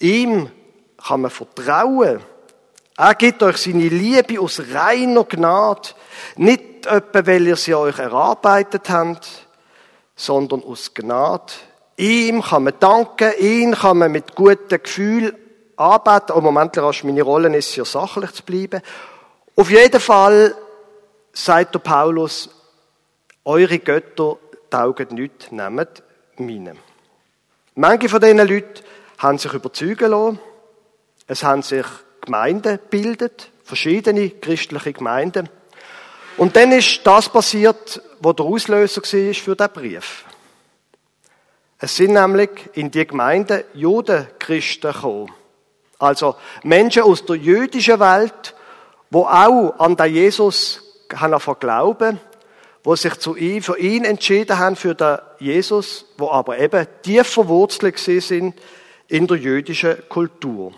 Ihm 0.00 0.50
kann 1.06 1.20
man 1.20 1.30
vertrauen. 1.30 2.20
Er 2.96 3.14
gibt 3.14 3.40
euch 3.44 3.58
seine 3.58 3.88
Liebe 3.88 4.40
aus 4.40 4.60
reiner 4.72 5.22
Gnade. 5.22 5.90
Nicht 6.34 6.86
etwa, 6.86 7.24
weil 7.28 7.46
ihr 7.46 7.56
sie 7.56 7.76
euch 7.76 8.00
erarbeitet 8.00 8.90
habt, 8.90 9.28
sondern 10.16 10.64
aus 10.64 10.94
Gnade. 10.94 11.52
Ihm 11.96 12.42
kann 12.42 12.64
man 12.64 12.74
danken, 12.80 13.32
ihn 13.38 13.72
kann 13.76 13.98
man 13.98 14.10
mit 14.10 14.34
gutem 14.34 14.82
Gefühl 14.82 15.38
anbeten. 15.76 16.36
Im 16.36 16.44
Moment 16.44 16.76
rasch 16.78 17.04
meine 17.04 17.22
Rolle 17.22 17.54
ist 17.56 17.72
hier 17.72 17.84
sachlich 17.84 18.32
zu 18.32 18.42
bleiben. 18.42 18.82
Auf 19.56 19.70
jeden 19.70 20.00
Fall 20.00 20.54
sagt 21.32 21.74
der 21.74 21.78
Paulus, 21.80 22.50
eure 23.44 23.78
Götter 23.78 24.36
taugen 24.70 25.14
nicht, 25.14 25.52
nehmt 25.52 26.02
meine. 26.36 26.76
Manche 27.74 28.08
von 28.08 28.20
diesen 28.20 28.38
Leuten 28.38 28.82
haben 29.18 29.38
sich 29.38 29.52
überzeugen 29.52 30.10
lassen. 30.10 30.38
Es 31.26 31.42
haben 31.42 31.62
sich 31.62 31.86
Gemeinden 32.20 32.78
gebildet, 32.78 33.50
verschiedene 33.64 34.30
christliche 34.30 34.92
Gemeinden. 34.92 35.48
Und 36.36 36.56
dann 36.56 36.72
ist 36.72 37.00
das 37.04 37.28
passiert, 37.28 38.02
wo 38.20 38.32
der 38.32 38.46
Auslöser 38.46 39.02
war 39.02 39.34
für 39.34 39.56
diesen 39.56 39.72
Brief. 39.72 40.24
Es 41.78 41.96
sind 41.96 42.14
nämlich 42.14 42.50
in 42.74 42.90
die 42.90 43.06
Gemeinden 43.06 43.62
Judenchristen 43.74 44.92
gekommen. 44.92 45.30
Also 46.04 46.36
Menschen 46.62 47.02
aus 47.02 47.24
der 47.24 47.36
jüdischen 47.36 47.98
Welt, 48.00 48.54
wo 49.10 49.22
auch 49.22 49.74
an 49.78 49.96
den 49.96 50.14
Jesus 50.14 50.82
haben 51.14 51.58
glauben, 51.58 52.20
wo 52.82 52.94
sich 52.96 53.14
zu 53.18 53.36
ihm, 53.36 53.62
für 53.62 53.78
ihn 53.78 54.04
entschieden 54.04 54.58
haben, 54.58 54.76
für 54.76 54.94
den 54.94 55.18
Jesus, 55.38 56.04
wo 56.18 56.30
aber 56.30 56.58
eben 56.58 56.86
tief 57.02 57.26
verwurzelt 57.26 57.98
sind 57.98 58.54
in 59.08 59.26
der 59.26 59.36
jüdischen 59.38 60.08
Kultur. 60.08 60.72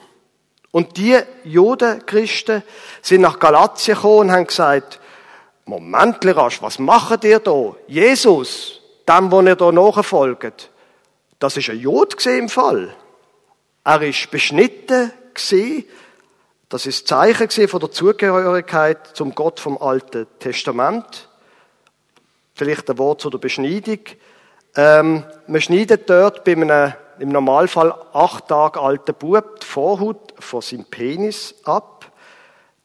Und 0.71 0.97
die 0.99 1.19
Judenchristen 1.45 2.63
sind 3.01 3.23
nach 3.23 3.39
Galatien 3.39 3.97
gekommen 3.97 4.29
und 4.29 4.33
haben 4.33 4.47
gesagt, 4.47 5.01
Moment, 5.65 6.19
was 6.25 6.79
macht 6.79 7.25
ihr 7.25 7.41
da? 7.41 7.75
Jesus, 7.89 8.81
dem, 9.09 9.33
wo 9.33 9.41
ihr 9.41 9.57
da 9.57 9.73
nachfolgt, 9.73 10.71
das 11.39 11.57
ist 11.57 11.71
ein 11.71 11.81
Jod 11.81 12.25
im 12.27 12.49
Fall. 12.49 12.95
Er 13.87 14.03
ist 14.03 14.33
beschnitten 14.33 15.13
gesehen. 15.33 15.85
Das 16.69 16.87
ist 16.87 17.07
Zeichen 17.07 17.69
von 17.69 17.79
der 17.79 17.93
Zugehörigkeit 17.93 19.17
zum 19.17 19.33
Gott 19.33 19.61
vom 19.61 19.79
Alten 19.79 20.27
Testament. 20.41 21.29
Vielleicht 22.53 22.91
ein 22.91 22.99
Wort 22.99 23.21
zu 23.21 23.31
der 23.31 23.39
Beschneidung. 23.39 24.01
Ähm, 24.75 25.23
man 25.47 25.61
schneidet 25.61 26.11
dort 26.11 26.43
bei 26.43 26.55
einem 26.55 26.95
im 27.21 27.29
Normalfall 27.29 27.95
acht 28.13 28.49
Tage 28.49 28.81
alten 28.81 29.15
Bub 29.15 29.61
die 29.61 29.67
Vorhaut 29.67 30.35
von 30.37 30.63
seinem 30.63 30.87
Penis 30.87 31.55
ab. 31.63 32.11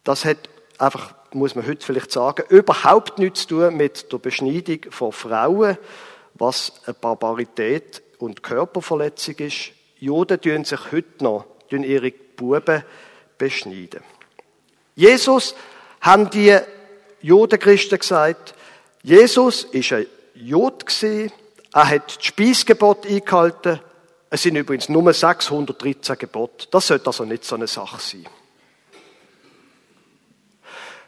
Das 0.04 0.24
hat 0.24 0.38
einfach, 0.78 1.16
muss 1.34 1.56
man 1.56 1.66
heute 1.66 1.84
vielleicht 1.84 2.12
sagen, 2.12 2.44
überhaupt 2.50 3.18
nichts 3.18 3.48
zu 3.48 3.56
tun 3.56 3.76
mit 3.76 4.14
der 4.14 4.20
Beschneidung 4.20 4.82
von 4.92 5.12
Frauen, 5.12 5.80
was 6.36 6.74
eine 6.86 6.94
Barbarität 6.94 8.04
und 8.20 8.44
Körperverletzung 8.44 9.38
ist. 9.40 9.72
Juden 10.02 10.42
tun 10.42 10.66
sich 10.66 10.92
heute 10.92 11.24
noch, 11.24 11.46
tun 11.70 11.84
ihre 11.84 12.12
Buben 12.12 12.84
beschneiden. 13.38 14.04
Jesus 14.96 15.56
haben 16.02 16.30
die 16.30 16.58
Judenchristen 17.22 18.00
gesagt, 18.00 18.56
Jesus 19.04 19.64
ist 19.64 19.94
ein 19.94 20.08
Jod 20.34 20.86
er 21.74 21.88
hat 21.90 22.18
das 22.18 22.26
Speisgebot 22.26 23.06
eingehalten, 23.06 23.80
es 24.30 24.42
sind 24.44 24.56
übrigens 24.56 24.90
nur 24.90 25.14
613 25.14 26.18
Gebote. 26.18 26.68
Das 26.72 26.88
sollte 26.88 27.08
also 27.08 27.24
nicht 27.24 27.46
so 27.46 27.56
eine 27.56 27.68
Sache 27.68 28.00
sein. 28.00 28.26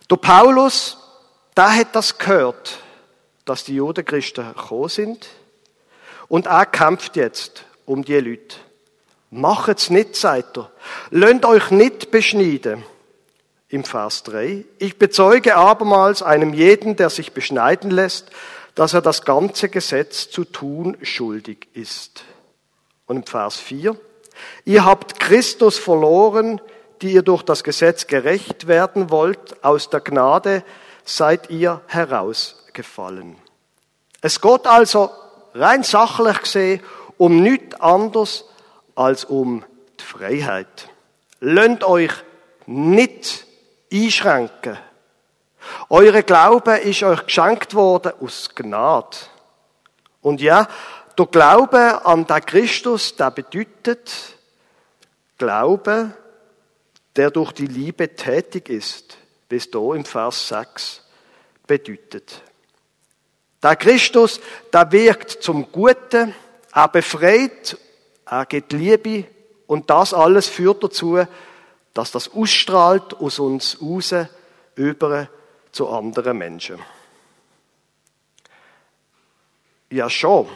Der 0.10 0.16
Paulus, 0.18 0.98
der 1.56 1.76
hat 1.76 1.96
das 1.96 2.18
gehört, 2.18 2.80
dass 3.46 3.64
die 3.64 3.76
Judenchristen 3.76 4.54
gekommen 4.54 4.90
sind. 4.90 5.28
Und 6.28 6.46
er 6.46 6.66
kämpft 6.66 7.16
jetzt 7.16 7.66
um 7.86 8.04
die 8.04 8.20
Leute. 8.20 8.58
Macht's 9.34 9.90
nicht, 9.90 10.16
sagt 10.16 10.60
er. 10.60 10.70
Lönnt 11.10 11.44
euch 11.44 11.72
nicht 11.72 12.12
beschneiden. 12.12 12.84
Im 13.68 13.84
Vers 13.84 14.22
3. 14.24 14.64
Ich 14.78 15.00
bezeuge 15.00 15.56
abermals 15.56 16.22
einem 16.22 16.54
jeden, 16.54 16.96
der 16.96 17.10
sich 17.10 17.34
beschneiden 17.34 17.90
lässt, 17.90 18.30
dass 18.76 18.94
er 18.94 19.02
das 19.02 19.26
ganze 19.26 19.70
Gesetz 19.70 20.30
zu 20.30 20.46
tun 20.46 20.98
schuldig 21.02 21.68
ist. 21.74 22.26
Und 23.08 23.18
im 23.18 23.26
Vers 23.26 23.58
4, 23.58 23.98
ihr 24.66 24.86
habt 24.86 25.20
Christus 25.20 25.80
verloren, 25.80 26.62
die 27.02 27.14
ihr 27.14 27.24
durch 27.24 27.42
das 27.42 27.64
Gesetz 27.64 28.06
gerecht 28.06 28.68
werden 28.68 29.10
wollt, 29.10 29.64
aus 29.64 29.90
der 29.90 30.02
Gnade 30.02 30.64
seid 31.06 31.50
ihr 31.50 31.82
herausgefallen. 31.88 33.38
Es 34.22 34.40
geht 34.40 34.68
also 34.68 35.10
rein 35.56 35.82
sachlich 35.82 36.40
gesehen 36.42 36.82
um 37.18 37.42
nichts 37.42 37.80
anderes 37.82 38.46
als 38.96 39.26
um 39.26 39.64
die 40.00 40.04
Freiheit. 40.04 40.90
Lönnt 41.40 41.84
euch 41.84 42.12
nicht 42.66 43.46
einschränken. 43.92 44.78
Eure 45.90 46.24
Glaube 46.24 46.78
ist 46.78 47.04
euch 47.04 47.26
geschenkt 47.26 47.74
worden 47.74 48.14
aus 48.20 48.50
Gnade. 48.54 49.18
Und 50.22 50.42
ja, 50.42 50.68
der 51.18 51.26
Glaube 51.28 52.06
an 52.06 52.26
den 52.26 52.46
Christus, 52.46 53.16
der 53.16 53.32
bedeutet 53.32 54.12
Glaube, 55.38 56.12
der 57.16 57.32
durch 57.32 57.52
die 57.52 57.68
Liebe 57.68 58.16
tätig 58.16 58.70
ist, 58.70 59.18
wie 59.50 59.58
es 59.58 59.70
hier 59.72 59.94
im 59.94 60.06
Vers 60.06 60.48
6 60.48 61.02
bedeutet. 61.68 62.42
Der 63.62 63.76
Christus, 63.76 64.40
der 64.72 64.92
wirkt 64.92 65.32
zum 65.32 65.72
Guten, 65.72 66.34
er 66.74 66.88
befreit, 66.88 67.78
er 68.40 68.46
gibt 68.46 68.74
Liebe 68.74 69.26
und 69.68 69.90
das 69.90 70.14
alles 70.14 70.48
führt 70.48 70.84
dazu, 70.84 71.24
dass 71.94 72.12
das 72.12 72.34
ausstrahlt 72.34 73.14
aus 73.14 73.40
uns 73.40 73.78
raus 73.82 74.14
über 74.76 75.30
zu 75.72 75.90
anderen 75.90 76.38
Menschen. 76.38 76.80
Ja 79.92 80.10
schon, 80.10 80.48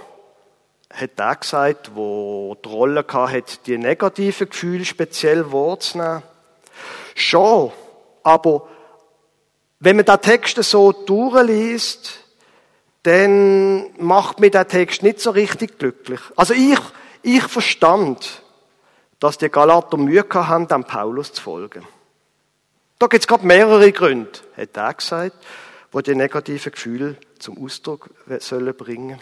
hat 0.91 1.19
der 1.19 1.35
gesagt, 1.35 1.91
wo 1.93 2.57
die 2.63 2.69
Rolle 2.69 3.05
hatte, 3.07 3.57
die 3.67 3.77
negativen 3.77 4.49
Gefühle 4.49 4.83
speziell 4.83 5.51
wahrzunehmen. 5.51 6.23
Schon, 7.13 7.71
aber 8.23 8.67
wenn 9.79 9.97
man 9.97 10.05
den 10.05 10.21
Text 10.21 10.61
so 10.63 10.91
durchliest, 10.91 12.23
dann 13.03 13.91
macht 13.99 14.39
mir 14.39 14.49
der 14.49 14.67
Text 14.67 15.03
nicht 15.03 15.19
so 15.19 15.29
richtig 15.29 15.77
glücklich. 15.77 16.19
Also 16.35 16.55
ich, 16.55 16.79
ich 17.21 17.43
verstand, 17.43 18.41
dass 19.19 19.37
die 19.37 19.49
Galater 19.49 19.97
Mühe 19.97 20.25
haben, 20.33 20.67
dem 20.67 20.83
Paulus 20.83 21.33
zu 21.33 21.41
folgen. 21.41 21.85
Da 22.99 23.07
gibt 23.07 23.23
es 23.23 23.27
gerade 23.27 23.45
mehrere 23.45 23.91
Gründe, 23.91 24.39
hat 24.55 24.75
er 24.77 24.93
gesagt, 24.93 25.35
wo 25.91 26.01
die 26.01 26.15
negativen 26.15 26.71
Gefühle 26.71 27.17
zum 27.39 27.63
Ausdruck 27.63 28.09
sollen 28.39 28.75
bringen 28.75 29.19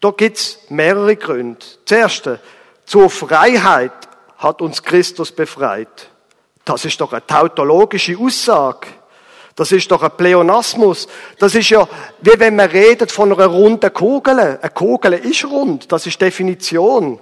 da 0.00 0.10
gibt's 0.10 0.58
mehrere 0.68 1.16
Gründe. 1.16 1.64
Das 1.84 1.98
erste, 1.98 2.40
zur 2.84 3.10
Freiheit 3.10 3.92
hat 4.38 4.60
uns 4.60 4.82
Christus 4.82 5.32
befreit. 5.32 6.10
Das 6.64 6.84
ist 6.84 7.00
doch 7.00 7.12
eine 7.12 7.26
tautologische 7.26 8.18
Aussage. 8.18 8.88
Das 9.54 9.70
ist 9.72 9.90
doch 9.90 10.02
ein 10.02 10.16
Pleonasmus. 10.16 11.08
Das 11.38 11.54
ist 11.54 11.68
ja, 11.68 11.86
wie 12.20 12.38
wenn 12.38 12.56
man 12.56 12.70
redet 12.70 13.12
von 13.12 13.32
einer 13.32 13.46
runden 13.46 13.92
Kugel. 13.92 14.38
Eine 14.38 14.70
Kugel 14.70 15.12
ist 15.14 15.44
rund. 15.44 15.92
Das 15.92 16.06
ist 16.06 16.20
Definition. 16.20 17.20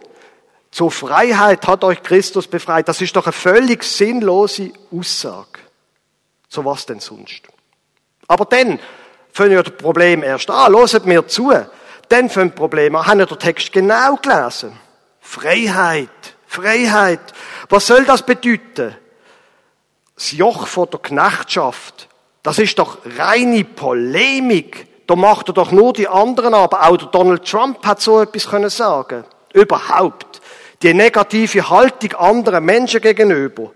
Zur 0.70 0.90
Freiheit 0.90 1.66
hat 1.66 1.82
euch 1.82 2.02
Christus 2.02 2.46
befreit. 2.46 2.88
Das 2.88 3.00
ist 3.00 3.16
doch 3.16 3.26
eine 3.26 3.32
völlig 3.32 3.82
sinnlose 3.82 4.72
Aussage. 4.92 5.60
So 6.48 6.64
was 6.64 6.86
denn 6.86 7.00
sonst? 7.00 7.42
Aber 8.28 8.44
dann 8.44 8.78
fangen 9.32 9.52
ja 9.52 9.62
das 9.62 9.76
Problem 9.76 10.22
erst 10.22 10.50
an. 10.50 10.72
Loset 10.72 11.06
mir 11.06 11.26
zu. 11.26 11.52
Dann 12.08 12.30
fängt 12.30 12.54
Probleme 12.54 12.98
an. 12.98 13.06
Haben 13.06 13.20
ja 13.20 13.26
den 13.26 13.38
Text 13.38 13.72
genau 13.72 14.16
gelesen? 14.16 14.78
Freiheit. 15.20 16.08
Freiheit. 16.46 17.20
Was 17.68 17.88
soll 17.88 18.04
das 18.04 18.22
bedeuten? 18.24 18.96
das 20.20 20.32
Joch 20.32 20.66
von 20.66 20.86
der 20.90 21.00
Knechtschaft, 21.00 22.09
das 22.42 22.58
ist 22.58 22.78
doch 22.78 22.98
reine 23.18 23.64
Polemik. 23.64 24.86
Da 25.06 25.16
macht 25.16 25.48
er 25.48 25.54
doch 25.54 25.72
nur 25.72 25.92
die 25.92 26.08
anderen, 26.08 26.54
aber 26.54 26.86
auch 26.86 26.96
Donald 26.96 27.44
Trump 27.44 27.84
hat 27.84 28.00
so 28.00 28.20
etwas 28.20 28.48
können 28.48 28.70
sagen. 28.70 29.24
Überhaupt. 29.52 30.40
Die 30.82 30.94
negative 30.94 31.68
Haltung 31.68 32.14
anderen 32.14 32.64
Menschen 32.64 33.00
gegenüber. 33.00 33.72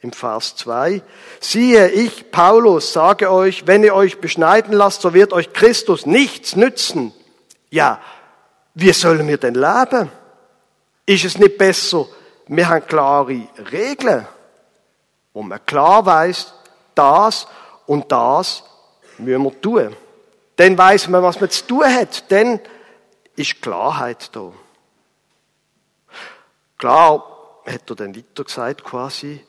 Im 0.00 0.12
Vers 0.12 0.56
2. 0.56 1.02
Siehe, 1.40 1.88
ich, 1.88 2.30
Paulus, 2.30 2.92
sage 2.92 3.30
euch, 3.30 3.66
wenn 3.66 3.82
ihr 3.82 3.94
euch 3.94 4.20
beschneiden 4.20 4.72
lasst, 4.72 5.02
so 5.02 5.12
wird 5.12 5.32
euch 5.32 5.52
Christus 5.52 6.06
nichts 6.06 6.54
nützen. 6.54 7.12
Ja, 7.70 8.00
wie 8.74 8.92
sollen 8.92 9.26
wir 9.26 9.38
denn 9.38 9.54
leben? 9.54 10.10
Ist 11.06 11.24
es 11.24 11.38
nicht 11.38 11.58
besser, 11.58 12.06
wir 12.46 12.68
haben 12.68 12.86
klare 12.86 13.48
Regeln, 13.72 14.26
wo 15.32 15.42
man 15.42 15.64
klar 15.66 16.06
weiß, 16.06 16.52
das 16.94 17.46
und 17.86 18.10
das 18.10 18.64
müssen 19.18 19.44
wir 19.44 19.60
tun. 19.60 19.96
Dann 20.56 20.76
weiß 20.76 21.08
man, 21.08 21.22
was 21.22 21.40
man 21.40 21.50
zu 21.50 21.66
tun 21.66 21.84
hat. 21.84 22.30
Dann 22.30 22.60
ist 23.36 23.60
Klarheit 23.60 24.34
da. 24.34 24.52
Klar, 26.78 27.62
hat 27.64 27.90
er 27.90 27.96
dann 27.96 28.16
weiter 28.16 28.44
gesagt 28.44 28.84
quasi, 28.84 29.44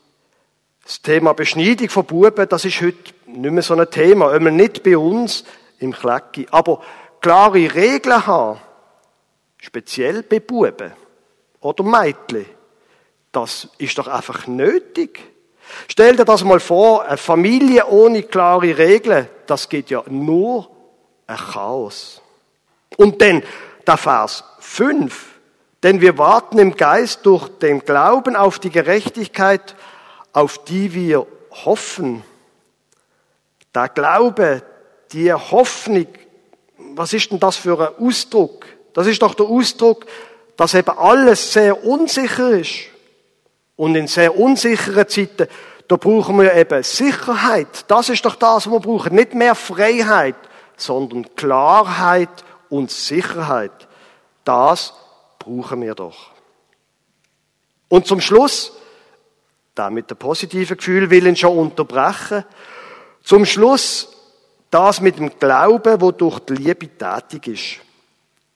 das 0.82 1.02
Thema 1.02 1.34
Beschneidung 1.34 1.90
von 1.90 2.06
Buben, 2.06 2.48
das 2.48 2.64
ist 2.64 2.80
heute 2.80 3.12
nicht 3.26 3.52
mehr 3.52 3.62
so 3.62 3.74
ein 3.74 3.90
Thema, 3.90 4.34
immer 4.34 4.50
nicht 4.50 4.82
bei 4.82 4.96
uns 4.96 5.44
im 5.78 5.92
Klecki. 5.92 6.46
Aber 6.50 6.82
klare 7.20 7.74
Regeln 7.74 8.26
haben, 8.26 8.58
speziell 9.58 10.22
bei 10.22 10.40
Buben 10.40 10.94
oder 11.60 11.84
Mädchen, 11.84 12.46
das 13.32 13.68
ist 13.76 13.98
doch 13.98 14.08
einfach 14.08 14.46
nötig. 14.46 15.20
Stell 15.88 16.16
dir 16.16 16.24
das 16.24 16.44
mal 16.44 16.60
vor, 16.60 17.04
eine 17.04 17.16
Familie 17.16 17.86
ohne 17.86 18.22
klare 18.22 18.76
Regeln, 18.76 19.28
das 19.46 19.68
geht 19.68 19.90
ja 19.90 20.02
nur 20.08 20.68
ein 21.26 21.36
Chaos. 21.36 22.20
Und 22.96 23.20
dann 23.22 23.42
der 23.86 23.96
Vers 23.96 24.44
5. 24.60 25.26
Denn 25.82 26.00
wir 26.00 26.18
warten 26.18 26.58
im 26.58 26.76
Geist 26.76 27.24
durch 27.24 27.48
den 27.48 27.80
Glauben 27.80 28.34
auf 28.34 28.58
die 28.58 28.70
Gerechtigkeit, 28.70 29.76
auf 30.32 30.64
die 30.64 30.92
wir 30.92 31.26
hoffen. 31.64 32.24
Der 33.74 33.88
Glaube, 33.88 34.62
die 35.12 35.32
Hoffnung, 35.32 36.08
was 36.94 37.12
ist 37.12 37.30
denn 37.30 37.38
das 37.38 37.56
für 37.56 37.78
ein 37.80 38.06
Ausdruck? 38.06 38.66
Das 38.92 39.06
ist 39.06 39.22
doch 39.22 39.34
der 39.34 39.46
Ausdruck, 39.46 40.06
dass 40.56 40.74
eben 40.74 40.98
alles 40.98 41.52
sehr 41.52 41.84
unsicher 41.84 42.50
ist. 42.50 42.88
Und 43.78 43.94
in 43.94 44.08
sehr 44.08 44.36
unsicheren 44.36 45.06
Zeiten, 45.08 45.46
da 45.86 45.96
brauchen 45.96 46.36
wir 46.40 46.52
eben 46.52 46.82
Sicherheit. 46.82 47.84
Das 47.86 48.08
ist 48.08 48.24
doch 48.24 48.34
das, 48.34 48.66
was 48.66 48.72
wir 48.72 48.80
brauchen. 48.80 49.14
Nicht 49.14 49.34
mehr 49.34 49.54
Freiheit, 49.54 50.34
sondern 50.76 51.32
Klarheit 51.36 52.44
und 52.70 52.90
Sicherheit. 52.90 53.86
Das 54.44 54.94
brauchen 55.38 55.80
wir 55.80 55.94
doch. 55.94 56.32
Und 57.86 58.08
zum 58.08 58.20
Schluss, 58.20 58.72
da 59.76 59.90
mit 59.90 60.10
dem 60.10 60.16
positiven 60.16 60.76
Gefühl 60.76 61.08
will 61.08 61.28
ich 61.28 61.38
schon 61.38 61.56
unterbrechen. 61.56 62.44
Zum 63.22 63.44
Schluss, 63.44 64.08
das 64.72 65.00
mit 65.00 65.20
dem 65.20 65.38
Glauben, 65.38 66.00
wo 66.00 66.10
durch 66.10 66.40
die 66.40 66.54
Liebe 66.54 66.88
tätig 66.98 67.46
ist. 67.46 67.86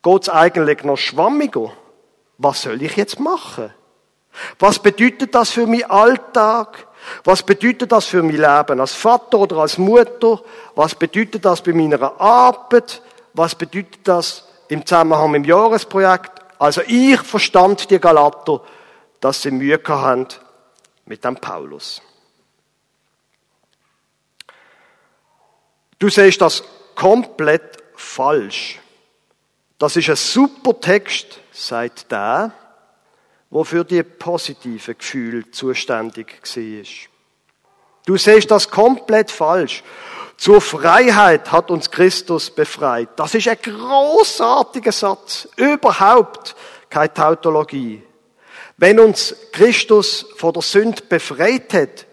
Geht's 0.03 0.29
eigentlich 0.29 0.83
noch 0.83 0.99
schwammiger? 0.99 1.73
Was 2.39 2.63
soll 2.63 2.83
ich 2.83 2.97
jetzt 2.97 3.21
machen? 3.21 3.73
Was 4.59 4.79
bedeutet 4.79 5.35
das 5.35 5.51
für 5.51 5.67
meinen 5.67 5.91
Alltag? 5.91 6.87
Was 7.25 7.43
bedeutet 7.43 7.93
das 7.93 8.07
für 8.07 8.23
mein 8.23 8.37
Leben 8.37 8.81
als 8.81 8.95
Vater 8.95 9.39
oder 9.39 9.57
als 9.59 9.79
Mutter? 9.79 10.41
Was 10.75 10.95
bedeutet 10.95 11.45
das 11.45 11.63
bei 11.63 11.73
meiner 11.73 12.21
Arbeit? 12.21 13.03
Was 13.35 13.55
bedeutet 13.55 14.07
das 14.07 14.47
im 14.69 14.87
Zusammenhang 14.87 15.31
mit 15.33 15.45
dem 15.45 15.49
Jahresprojekt? 15.49 16.31
Also 16.59 16.83
ich 16.87 17.21
verstand 17.21 17.91
die 17.91 17.99
Galater, 17.99 18.63
dass 19.21 19.43
sie 19.43 19.51
Mühe 19.51 19.81
haben 19.89 20.29
mit 21.07 21.25
dem 21.25 21.37
Paulus. 21.37 22.01
Du 25.99 26.09
siehst 26.09 26.41
das 26.41 26.63
komplett 26.95 27.79
falsch. 27.95 28.81
Das 29.79 29.97
ist 29.97 30.09
ein 30.09 30.17
super 30.17 30.81
Text, 30.81 31.41
sagt 31.53 32.11
der, 32.11 32.53
wo 33.53 33.65
für 33.65 33.85
die 33.85 34.03
positiven 34.03 34.97
Gefühle 34.97 35.51
zuständig 35.51 36.41
war. 36.43 36.85
Du 38.07 38.17
siehst 38.17 38.51
das 38.51 38.71
komplett 38.71 39.31
falsch. 39.31 39.85
Zur 40.39 40.63
Freiheit 40.63 41.53
hat 41.53 41.71
uns 41.71 41.91
Christus 41.91 42.51
befreit. 42.51 43.11
Das 43.17 43.35
ist 43.35 43.47
ein 43.47 43.59
großartiger 43.63 44.91
Satz. 44.91 45.47
Überhaupt 45.57 46.57
keine 46.89 47.13
Tautologie. 47.13 48.03
Wenn 48.79 48.99
uns 48.99 49.37
Christus 49.53 50.27
vor 50.39 50.55
der 50.55 50.63
Sünde 50.63 51.03
befreit 51.07 51.75
hat, 51.75 52.07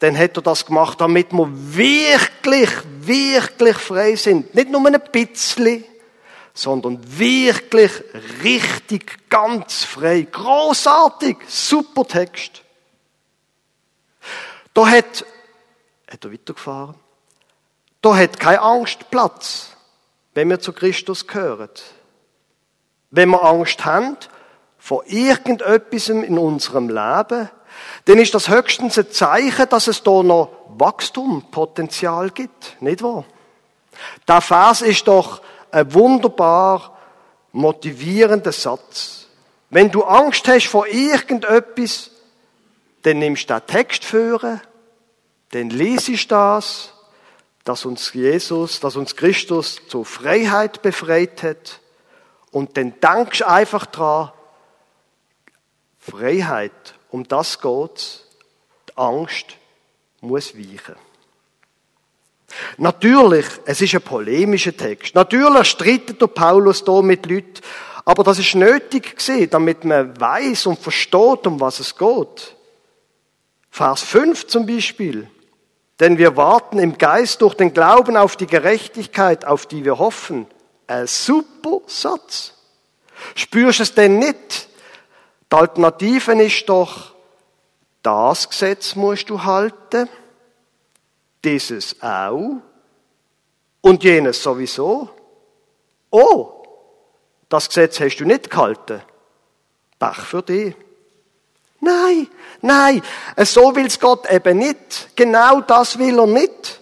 dann 0.00 0.18
hat 0.18 0.36
er 0.36 0.42
das 0.42 0.66
gemacht, 0.66 1.00
damit 1.00 1.32
wir 1.32 1.48
wirklich, 1.48 2.70
wirklich 2.98 3.76
frei 3.76 4.16
sind. 4.16 4.52
Nicht 4.52 4.68
nur 4.68 4.84
ein 4.84 5.00
bisschen, 5.12 5.84
sondern 6.56 6.98
wirklich 7.18 7.92
richtig, 8.42 9.28
ganz 9.28 9.84
frei. 9.84 10.22
Großartig, 10.22 11.36
super 11.46 12.06
Text. 12.06 12.62
Da 14.72 14.86
hat, 14.86 15.24
hat 16.10 16.24
er 16.24 16.32
weitergefahren, 16.32 16.94
da 18.00 18.16
hat 18.16 18.40
keine 18.40 18.60
Angst 18.60 19.10
Platz, 19.10 19.70
wenn 20.34 20.48
wir 20.48 20.60
zu 20.60 20.72
Christus 20.72 21.26
gehören. 21.26 21.70
Wenn 23.10 23.30
wir 23.30 23.42
Angst 23.42 23.84
haben 23.84 24.16
vor 24.78 25.04
irgendetwas 25.06 26.08
in 26.08 26.38
unserem 26.38 26.88
Leben, 26.88 27.50
dann 28.06 28.18
ist 28.18 28.34
das 28.34 28.48
höchstens 28.48 28.98
ein 28.98 29.10
Zeichen, 29.10 29.68
dass 29.68 29.88
es 29.88 30.02
da 30.02 30.22
noch 30.22 30.50
Wachstumpotenzial 30.68 32.30
gibt. 32.30 32.80
Nicht 32.80 33.02
wahr? 33.02 33.24
Der 34.28 34.40
Vers 34.40 34.82
ist 34.82 35.08
doch 35.08 35.42
ein 35.70 35.92
wunderbar 35.94 36.96
motivierender 37.52 38.52
Satz. 38.52 39.26
Wenn 39.70 39.90
du 39.90 40.04
Angst 40.04 40.46
hast 40.48 40.66
vor 40.66 40.86
irgendetwas, 40.86 42.10
dann 43.02 43.18
nimmst 43.18 43.50
du 43.50 43.54
den 43.54 43.66
Text 43.66 44.04
führen, 44.04 44.60
dann 45.50 45.70
liest 45.70 46.30
das, 46.30 46.92
dass 47.64 47.84
uns 47.84 48.12
Jesus, 48.12 48.80
dass 48.80 48.96
uns 48.96 49.16
Christus 49.16 49.80
zur 49.88 50.04
Freiheit 50.04 50.82
befreit 50.82 51.42
hat, 51.42 51.80
und 52.52 52.76
dann 52.76 52.98
denkst 53.00 53.40
du 53.40 53.48
einfach 53.48 53.84
dran, 53.86 54.32
Freiheit, 55.98 56.94
um 57.10 57.26
das 57.28 57.60
geht's, 57.60 58.24
die 58.88 58.96
Angst 58.96 59.56
muss 60.20 60.56
weichen. 60.56 60.94
Natürlich, 62.78 63.46
es 63.64 63.80
ist 63.80 63.94
ein 63.94 64.02
polemischer 64.02 64.76
Text. 64.76 65.14
Natürlich 65.14 65.66
streitet 65.66 66.20
der 66.20 66.26
Paulus 66.26 66.84
da 66.84 67.02
mit 67.02 67.26
Leuten, 67.26 67.60
aber 68.04 68.22
das 68.22 68.38
ist 68.38 68.54
nötig 68.54 69.16
gewesen, 69.16 69.50
damit 69.50 69.84
man 69.84 70.18
weiß 70.18 70.66
und 70.66 70.78
versteht, 70.78 71.46
um 71.46 71.60
was 71.60 71.80
es 71.80 71.96
geht. 71.96 72.56
Vers 73.70 74.02
5 74.02 74.46
zum 74.46 74.66
Beispiel. 74.66 75.28
Denn 75.98 76.18
wir 76.18 76.36
warten 76.36 76.78
im 76.78 76.98
Geist 76.98 77.40
durch 77.42 77.54
den 77.54 77.72
Glauben 77.72 78.16
auf 78.16 78.36
die 78.36 78.46
Gerechtigkeit, 78.46 79.44
auf 79.44 79.66
die 79.66 79.84
wir 79.84 79.98
hoffen. 79.98 80.46
Ein 80.86 81.06
super 81.06 81.80
Satz. 81.86 82.52
Spürst 83.34 83.78
du 83.78 83.82
es 83.82 83.94
denn 83.94 84.18
nicht? 84.18 84.68
Die 85.50 85.56
Alternative 85.56 86.42
ist 86.42 86.68
doch, 86.68 87.12
das 88.02 88.48
Gesetz 88.48 88.94
musst 88.94 89.30
du 89.30 89.42
halten 89.42 90.08
dieses 91.44 92.00
auch 92.02 92.56
und 93.80 94.02
jenes 94.02 94.42
sowieso. 94.42 95.08
Oh, 96.10 96.62
das 97.48 97.68
Gesetz 97.68 98.00
hast 98.00 98.16
du 98.16 98.24
nicht 98.24 98.50
gehalten. 98.50 99.02
Pech 99.98 100.16
für 100.16 100.42
dich. 100.42 100.74
Nein, 101.80 102.28
nein, 102.62 103.02
so 103.38 103.74
will's 103.76 104.00
Gott 104.00 104.30
eben 104.30 104.58
nicht. 104.58 105.10
Genau 105.14 105.60
das 105.60 105.98
will 105.98 106.18
er 106.18 106.26
nicht, 106.26 106.80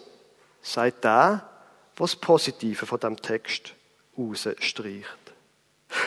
sagt 0.63 1.05
der, 1.05 1.47
was 1.97 2.17
Positive 2.17 2.87
von 2.87 3.01
dem 3.01 3.21
Text 3.21 3.75
rausstreicht. 4.17 5.05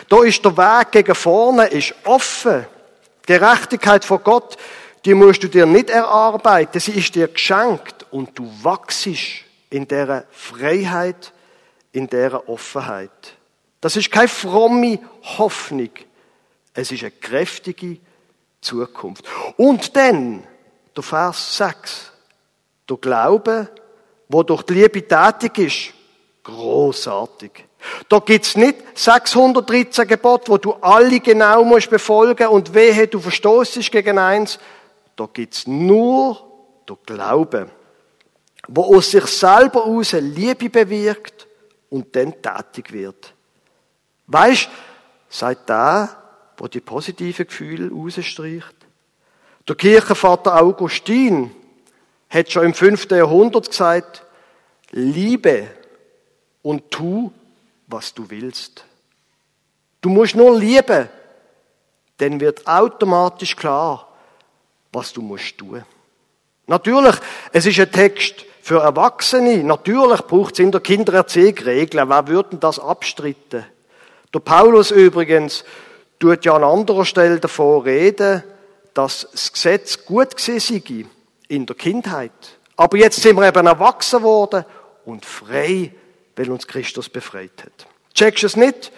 Da 0.10 0.24
ist 0.24 0.44
der 0.44 0.58
Weg 0.58 0.92
gegen 0.92 1.16
vorne, 1.16 1.68
ist 1.68 1.94
offen. 2.06 2.66
Gerechtigkeit 3.26 4.06
von 4.06 4.24
Gott, 4.24 4.58
die 5.06 5.14
musst 5.14 5.44
du 5.44 5.48
dir 5.48 5.66
nicht 5.66 5.90
erarbeiten, 5.90 6.80
sie 6.80 6.92
ist 6.92 7.16
dir 7.16 7.28
geschenkt 7.28 8.06
und 8.12 8.38
du 8.38 8.52
wachst 8.62 9.08
in 9.70 9.88
der 9.88 10.26
Freiheit, 10.32 11.34
in 11.92 12.08
der 12.08 12.50
Offenheit. 12.50 13.36
Das 13.82 13.96
ist 13.96 14.12
keine 14.12 14.28
fromme 14.28 15.00
Hoffnung. 15.38 15.92
Es 16.74 16.92
ist 16.92 17.04
eine 17.04 17.12
kräftige 17.12 17.98
Zukunft. 18.62 19.26
Und 19.56 19.96
dann, 19.96 20.44
der 20.96 21.04
Vers 21.04 21.58
6. 21.58 22.12
Der 22.90 22.98
Glaube, 22.98 23.70
wo 24.30 24.44
durch 24.44 24.64
die 24.64 24.74
Liebe 24.74 25.08
tätig 25.08 25.58
ist, 25.58 25.94
großartig. 26.44 27.66
Da 28.10 28.20
gibt's 28.20 28.56
nicht 28.56 28.78
613 28.96 30.08
Gebote, 30.08 30.52
wo 30.52 30.58
du 30.58 30.74
alle 30.74 31.20
genau 31.20 31.64
musst 31.64 31.90
befolgen 31.90 32.48
und 32.48 32.74
wehe, 32.74 33.08
du 33.08 33.20
verstoßest 33.20 33.92
gegen 33.92 34.18
eins. 34.18 34.60
Da 35.18 35.28
gibt's 35.34 35.68
nur 35.68 36.42
der 36.88 36.98
Glaube, 37.06 37.70
wo 38.68 38.96
aus 38.96 39.12
sich 39.12 39.26
selber 39.26 39.86
aus 39.86 40.14
Liebe 40.14 40.70
bewirkt 40.70 41.48
und 41.90 42.16
dann 42.16 42.34
tätig 42.42 42.94
wird. 42.94 43.34
Weißt, 44.28 44.70
sagt 45.28 45.70
der, 45.70 46.24
wo 46.58 46.68
die 46.68 46.80
positiven 46.80 47.48
Gefühle 47.48 47.92
rausstreicht. 47.92 48.76
Der 49.68 49.76
Kirchenvater 49.76 50.62
Augustin 50.62 51.52
hat 52.30 52.52
schon 52.52 52.66
im 52.66 52.74
fünften 52.74 53.18
Jahrhundert 53.18 53.70
gesagt, 53.70 54.24
liebe 54.92 55.68
und 56.62 56.92
tu, 56.92 57.32
was 57.88 58.14
du 58.14 58.30
willst. 58.30 58.86
Du 60.02 60.10
musst 60.10 60.36
nur 60.36 60.58
lieben, 60.58 61.10
dann 62.18 62.40
wird 62.40 62.68
automatisch 62.68 63.56
klar, 63.56 64.07
was 64.98 65.14
du 65.14 65.22
musst 65.22 65.60
tun. 65.60 65.86
Natürlich, 66.66 67.16
es 67.54 67.68
ist 67.68 67.80
ein 67.80 67.92
Text 67.92 68.46
für 68.64 68.80
Erwachsene. 68.80 69.64
Natürlich 69.64 70.22
braucht 70.22 70.54
es 70.54 70.60
in 70.60 70.72
der 70.72 70.82
Kindererziehung 70.82 71.56
Regeln. 71.60 72.10
Wer 72.10 72.28
würde 72.28 72.58
das 72.58 72.80
abstritten? 72.80 73.64
Der 74.34 74.40
Paulus 74.40 74.90
übrigens 74.90 75.64
tut 76.20 76.44
ja 76.46 76.56
an 76.56 76.64
anderer 76.64 77.06
Stelle 77.06 77.40
davon 77.40 77.84
reden, 77.84 78.44
dass 78.96 79.28
das 79.32 79.54
Gesetz 79.54 80.04
gut 80.04 80.36
gewesen 80.36 81.10
in 81.48 81.68
der 81.68 81.76
Kindheit. 81.76 82.32
Aber 82.76 82.98
jetzt 82.98 83.22
sind 83.22 83.38
wir 83.38 83.48
eben 83.48 83.68
erwachsen 83.68 84.24
worden 84.24 84.66
und 85.06 85.26
frei, 85.26 85.94
weil 86.36 86.50
uns 86.50 86.68
Christus 86.68 87.08
befreit 87.08 87.64
hat. 87.64 87.88
Checkst 88.16 88.42
du 88.42 88.48
es 88.48 88.56
nicht? 88.58 88.92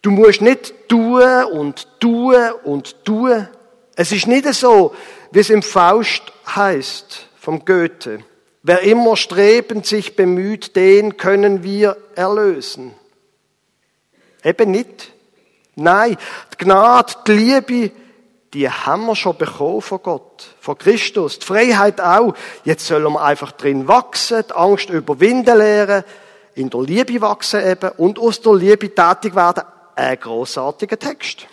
Du 0.00 0.10
musst 0.10 0.40
nicht 0.40 0.88
tun 0.88 1.44
und 1.52 1.86
tun 2.00 2.36
und 2.64 3.04
tun. 3.04 3.48
Es 3.96 4.12
ist 4.12 4.26
nicht 4.26 4.46
so, 4.54 4.94
wie 5.32 5.40
es 5.40 5.50
im 5.50 5.62
Faust 5.62 6.22
heißt 6.54 7.26
vom 7.40 7.64
Goethe. 7.64 8.20
Wer 8.62 8.82
immer 8.82 9.16
strebend 9.16 9.86
sich 9.86 10.16
bemüht, 10.16 10.76
den 10.76 11.16
können 11.16 11.62
wir 11.62 11.96
erlösen. 12.14 12.94
Eben 14.44 14.70
nicht. 14.70 15.12
Nein, 15.76 16.16
die 16.52 16.64
Gnade, 16.64 17.14
die 17.26 17.32
Liebe, 17.32 17.92
die 18.52 18.68
haben 18.68 19.06
wir 19.06 19.16
schon 19.16 19.36
bekommen 19.36 19.82
von 19.82 20.02
Gott, 20.02 20.54
von 20.60 20.76
Christus. 20.76 21.38
Die 21.38 21.46
Freiheit 21.46 22.00
auch. 22.00 22.34
Jetzt 22.64 22.86
sollen 22.86 23.12
wir 23.12 23.22
einfach 23.22 23.52
drin 23.52 23.88
wachsen, 23.88 24.44
die 24.48 24.54
Angst 24.54 24.90
überwinden 24.90 25.56
lernen, 25.56 26.04
in 26.54 26.70
der 26.70 26.80
Liebe 26.80 27.20
wachsen 27.20 27.64
eben 27.64 27.90
und 27.98 28.18
aus 28.18 28.40
der 28.40 28.54
Liebe 28.54 28.94
tätig 28.94 29.34
werden. 29.34 29.64
Ein 29.94 30.18
großartiger 30.18 30.98
Text. 30.98 31.46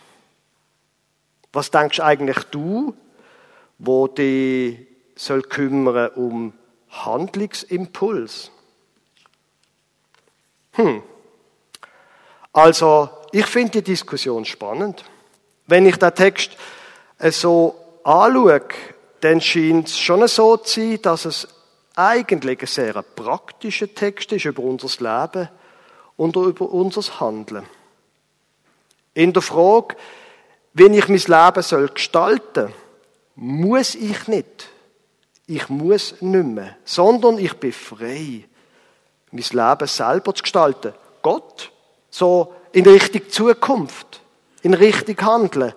Was 1.53 1.71
denkst 1.71 1.99
eigentlich 2.01 2.39
du, 2.51 2.93
wo 3.77 4.07
die 4.07 4.87
soll 5.15 5.41
kümmern 5.43 6.09
um 6.15 6.53
Handlungsimpuls. 6.89 8.51
Hm. 10.73 11.03
Also, 12.51 13.09
ich 13.31 13.45
finde 13.45 13.81
die 13.81 13.83
Diskussion 13.83 14.45
spannend. 14.45 15.03
Wenn 15.65 15.85
ich 15.85 15.97
den 15.97 16.13
Text 16.13 16.51
so 17.19 17.75
anschaue, 18.03 18.61
dann 19.21 19.41
scheint 19.41 19.87
es 19.87 19.97
schon 19.97 20.27
so 20.27 20.57
zu 20.57 20.79
sein, 20.79 21.01
dass 21.01 21.25
es 21.25 21.47
eigentlich 21.95 22.61
ein 22.61 22.67
sehr 22.67 23.01
praktischer 23.01 23.93
Text 23.93 24.31
ist 24.31 24.45
über 24.45 24.63
unser 24.63 24.87
Leben 24.99 25.49
und 26.17 26.35
über 26.35 26.69
unser 26.69 27.19
Handeln. 27.19 27.65
In 29.13 29.31
der 29.31 29.41
Frage, 29.41 29.95
wie 30.73 30.97
ich 30.97 31.07
mein 31.07 31.17
Leben 31.17 31.63
soll 31.63 31.87
gestalten 31.89 32.67
soll, 32.67 32.73
muss 33.35 33.95
ich 33.95 34.27
nicht 34.27 34.69
ich 35.47 35.69
muss 35.69 36.21
nicht 36.21 36.45
mehr, 36.45 36.77
sondern 36.85 37.37
ich 37.37 37.53
bin 37.55 37.73
frei, 37.73 38.45
mein 39.31 39.43
Leben 39.51 39.87
selber 39.87 40.33
zu 40.33 40.43
gestalten. 40.43 40.93
Gott, 41.21 41.71
so 42.09 42.53
in 42.71 42.85
Richtung 42.87 43.29
Zukunft, 43.29 44.21
in 44.61 44.73
Richtung 44.73 45.19
Handeln. 45.21 45.73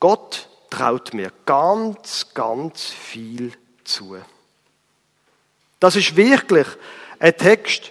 Gott 0.00 0.48
traut 0.70 1.12
mir 1.12 1.32
ganz, 1.44 2.28
ganz 2.34 2.84
viel 2.84 3.52
zu. 3.84 4.16
Das 5.80 5.96
ist 5.96 6.16
wirklich 6.16 6.66
ein 7.18 7.36
Text 7.36 7.90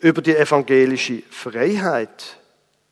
über 0.00 0.22
die 0.22 0.36
evangelische 0.36 1.22
Freiheit. 1.30 2.36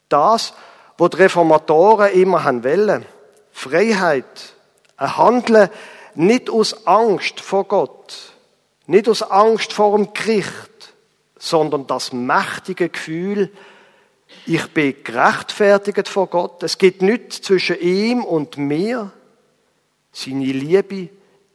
Das, 0.09 0.55
wo 1.01 1.09
die 1.09 1.17
Reformatoren 1.17 2.13
immer 2.13 2.45
haben 2.45 2.63
wollen. 2.63 3.07
Freiheit, 3.53 4.53
ein 4.99 5.17
Handeln 5.17 5.71
nicht 6.15 6.51
aus 6.51 6.87
Angst 6.87 7.41
vor 7.41 7.65
Gott, 7.65 8.35
nicht 8.87 9.09
aus 9.09 9.23
Angst 9.23 9.73
vor 9.73 9.97
dem 9.97 10.13
Gericht, 10.13 10.93
sondern 11.39 11.87
das 11.87 12.13
mächtige 12.13 12.91
Gefühl, 12.91 13.51
ich 14.45 14.67
bin 14.75 14.95
gerechtfertigt 15.03 16.07
vor 16.07 16.27
Gott. 16.27 16.63
Es 16.63 16.77
gibt 16.77 17.01
nichts 17.01 17.41
zwischen 17.41 17.81
ihm 17.81 18.23
und 18.23 18.59
mir. 18.59 19.11
Seine 20.13 20.53
Liebe 20.53 21.09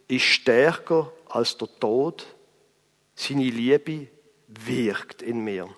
ist 0.08 0.24
stärker 0.24 1.12
als 1.30 1.56
der 1.60 1.68
Tod. 1.80 2.26
Seine 3.14 3.44
Liebe 3.44 4.08
wirkt 4.48 5.22
in 5.22 5.44
mir. 5.44 5.70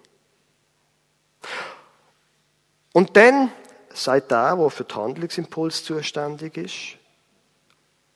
Und 2.97 3.15
dann 3.15 3.51
sagt 3.93 4.31
der, 4.31 4.55
der 4.55 4.69
für 4.71 4.83
den 4.83 4.95
Handlungsimpuls 4.97 5.83
zuständig 5.83 6.57
ist, 6.57 6.97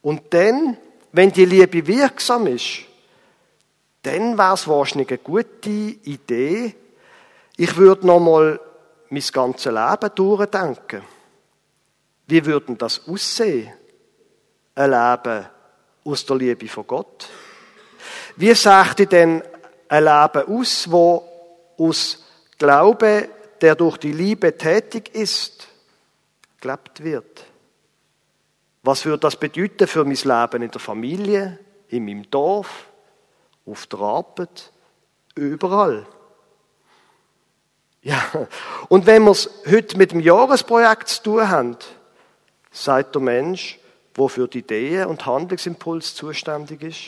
und 0.01 0.33
dann, 0.33 0.75
wenn 1.11 1.31
die 1.31 1.45
Liebe 1.45 1.85
wirksam 1.85 2.47
ist, 2.47 2.79
dann 4.01 4.39
wäre 4.39 4.55
es 4.55 4.67
wahrscheinlich 4.67 5.09
eine 5.09 5.17
gute 5.19 5.69
Idee, 5.69 6.73
ich 7.57 7.77
würde 7.77 8.07
nochmal 8.07 8.59
mein 9.11 9.23
ganzes 9.31 9.71
Leben 9.71 10.15
durchdenken. 10.15 11.03
Wie 12.25 12.43
würde 12.43 12.73
das 12.73 13.07
aussehen? 13.07 13.71
Ein 14.73 14.89
Leben 14.89 15.45
aus 16.05 16.25
der 16.25 16.35
Liebe 16.37 16.67
von 16.67 16.87
Gott. 16.87 17.29
Wie 18.35 18.55
sagt 18.55 19.11
denn 19.11 19.43
ein 19.89 20.03
Leben 20.03 20.59
aus, 20.59 20.89
wo 20.89 21.23
aus 21.77 22.25
Glaube, 22.57 23.29
der 23.61 23.75
durch 23.75 23.97
die 23.97 24.11
Liebe 24.11 24.57
tätig 24.57 25.13
ist, 25.13 25.67
gelebt 26.59 27.03
wird? 27.03 27.45
Was 28.83 29.05
würde 29.05 29.19
das 29.19 29.35
bedeuten 29.35 29.87
für 29.87 30.03
mein 30.03 30.15
Leben 30.15 30.63
in 30.63 30.71
der 30.71 30.81
Familie, 30.81 31.59
in 31.89 32.05
meinem 32.05 32.29
Dorf, 32.31 32.87
auf 33.65 33.85
der 33.87 33.99
Arbeit, 33.99 34.71
überall? 35.35 36.07
Ja, 38.01 38.19
und 38.89 39.05
wenn 39.05 39.23
wir 39.23 39.31
es 39.31 39.47
heute 39.69 39.95
mit 39.97 40.11
dem 40.11 40.21
Jahresprojekt 40.21 41.07
zu 41.07 41.23
tun 41.23 41.47
haben, 41.47 41.77
sagt 42.71 43.13
der 43.13 43.21
Mensch, 43.21 43.79
der 44.17 44.27
für 44.27 44.47
die 44.47 44.59
Ideen 44.59 45.05
und 45.05 45.25
Handlungsimpuls 45.27 46.15
zuständig 46.15 46.81
ist, 46.81 46.99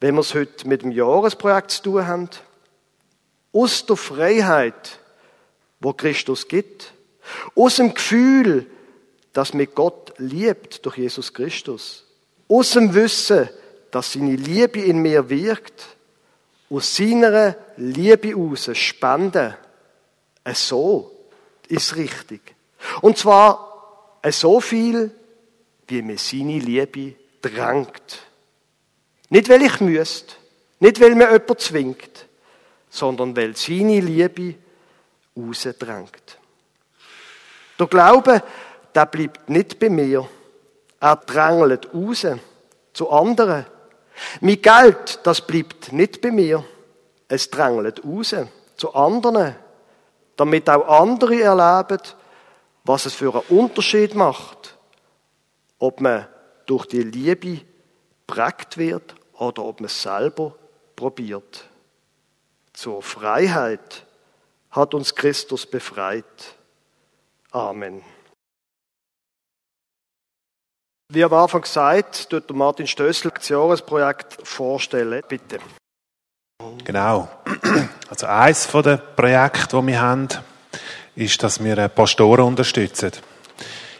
wenn 0.00 0.14
wir 0.14 0.20
es 0.20 0.34
heute 0.34 0.68
mit 0.68 0.82
dem 0.82 0.92
Jahresprojekt 0.92 1.72
zu 1.72 1.82
tun 1.82 2.06
haben, 2.06 2.30
aus 3.52 3.84
der 3.86 3.96
Freiheit, 3.96 5.00
wo 5.84 5.92
Christus 5.92 6.48
gibt, 6.48 6.92
aus 7.54 7.76
dem 7.76 7.94
Gefühl, 7.94 8.66
dass 9.32 9.54
mit 9.54 9.74
Gott 9.74 10.14
liebt 10.18 10.84
durch 10.84 10.98
Jesus 10.98 11.32
Christus. 11.32 12.04
Aus 12.48 12.72
dem 12.72 12.94
Wissen, 12.94 13.48
dass 13.90 14.12
seine 14.12 14.36
Liebe 14.36 14.80
in 14.80 14.98
mir 14.98 15.28
wirkt, 15.28 15.96
aus 16.70 16.96
seiner 16.96 17.56
Liebe 17.76 18.34
aus 18.36 18.70
spenden. 18.74 19.54
So 20.52 21.12
ist 21.68 21.96
richtig. 21.96 22.40
Und 23.00 23.18
zwar 23.18 24.18
so 24.30 24.60
viel, 24.60 25.10
wie 25.86 26.02
mir 26.02 26.18
seine 26.18 26.58
Liebe 26.58 27.14
drängt. 27.42 28.22
Nicht, 29.30 29.48
weil 29.48 29.62
ich 29.62 29.80
müsste, 29.80 30.34
nicht, 30.80 31.00
weil 31.00 31.14
mir 31.14 31.32
jemand 31.32 31.60
zwingt, 31.60 32.26
sondern 32.90 33.36
weil 33.36 33.56
seine 33.56 34.00
Liebe 34.00 34.54
rausdrängt. 35.36 36.38
Der 37.78 37.86
Glaube 37.86 38.42
der 38.94 39.06
bleibt 39.06 39.48
nicht 39.48 39.78
bei 39.78 39.90
mir. 39.90 40.28
Er 41.00 41.16
drängelt 41.16 41.92
raus 41.92 42.26
zu 42.92 43.10
anderen. 43.10 43.66
Mein 44.40 44.62
Geld, 44.62 45.20
das 45.24 45.40
bleibt 45.40 45.92
nicht 45.92 46.20
bei 46.20 46.30
mir. 46.30 46.64
Es 47.28 47.50
drängelt 47.50 48.04
raus 48.04 48.34
zu 48.76 48.94
anderen, 48.94 49.56
damit 50.36 50.70
auch 50.70 51.00
andere 51.00 51.42
erleben, 51.42 52.02
was 52.84 53.06
es 53.06 53.14
für 53.14 53.34
einen 53.34 53.60
Unterschied 53.60 54.14
macht, 54.14 54.76
ob 55.78 56.00
man 56.00 56.28
durch 56.66 56.86
die 56.86 57.02
Liebe 57.02 57.60
geprägt 58.26 58.78
wird 58.78 59.14
oder 59.34 59.64
ob 59.64 59.80
man 59.80 59.86
es 59.86 60.02
selber 60.02 60.54
probiert. 60.94 61.64
Zur 62.72 63.02
Freiheit 63.02 64.06
hat 64.74 64.92
uns 64.92 65.14
Christus 65.14 65.66
befreit. 65.66 66.24
Amen. 67.52 68.02
Wie 71.12 71.22
am 71.22 71.32
Anfang 71.32 71.62
gesagt, 71.62 72.28
tut 72.28 72.50
Martin 72.50 72.86
Stössel 72.86 73.30
das 73.30 73.48
Jahresprojekt 73.48 74.46
vorstellen. 74.46 75.22
Bitte. 75.28 75.58
Genau. 76.84 77.28
Also 78.10 78.26
eins 78.26 78.66
von 78.66 78.82
den 78.82 79.00
Projekten, 79.16 79.80
die 79.80 79.86
wir 79.92 80.00
haben, 80.00 80.28
ist, 81.14 81.42
dass 81.42 81.62
wir 81.62 81.88
Pastoren 81.88 82.44
unterstützen. 82.44 83.12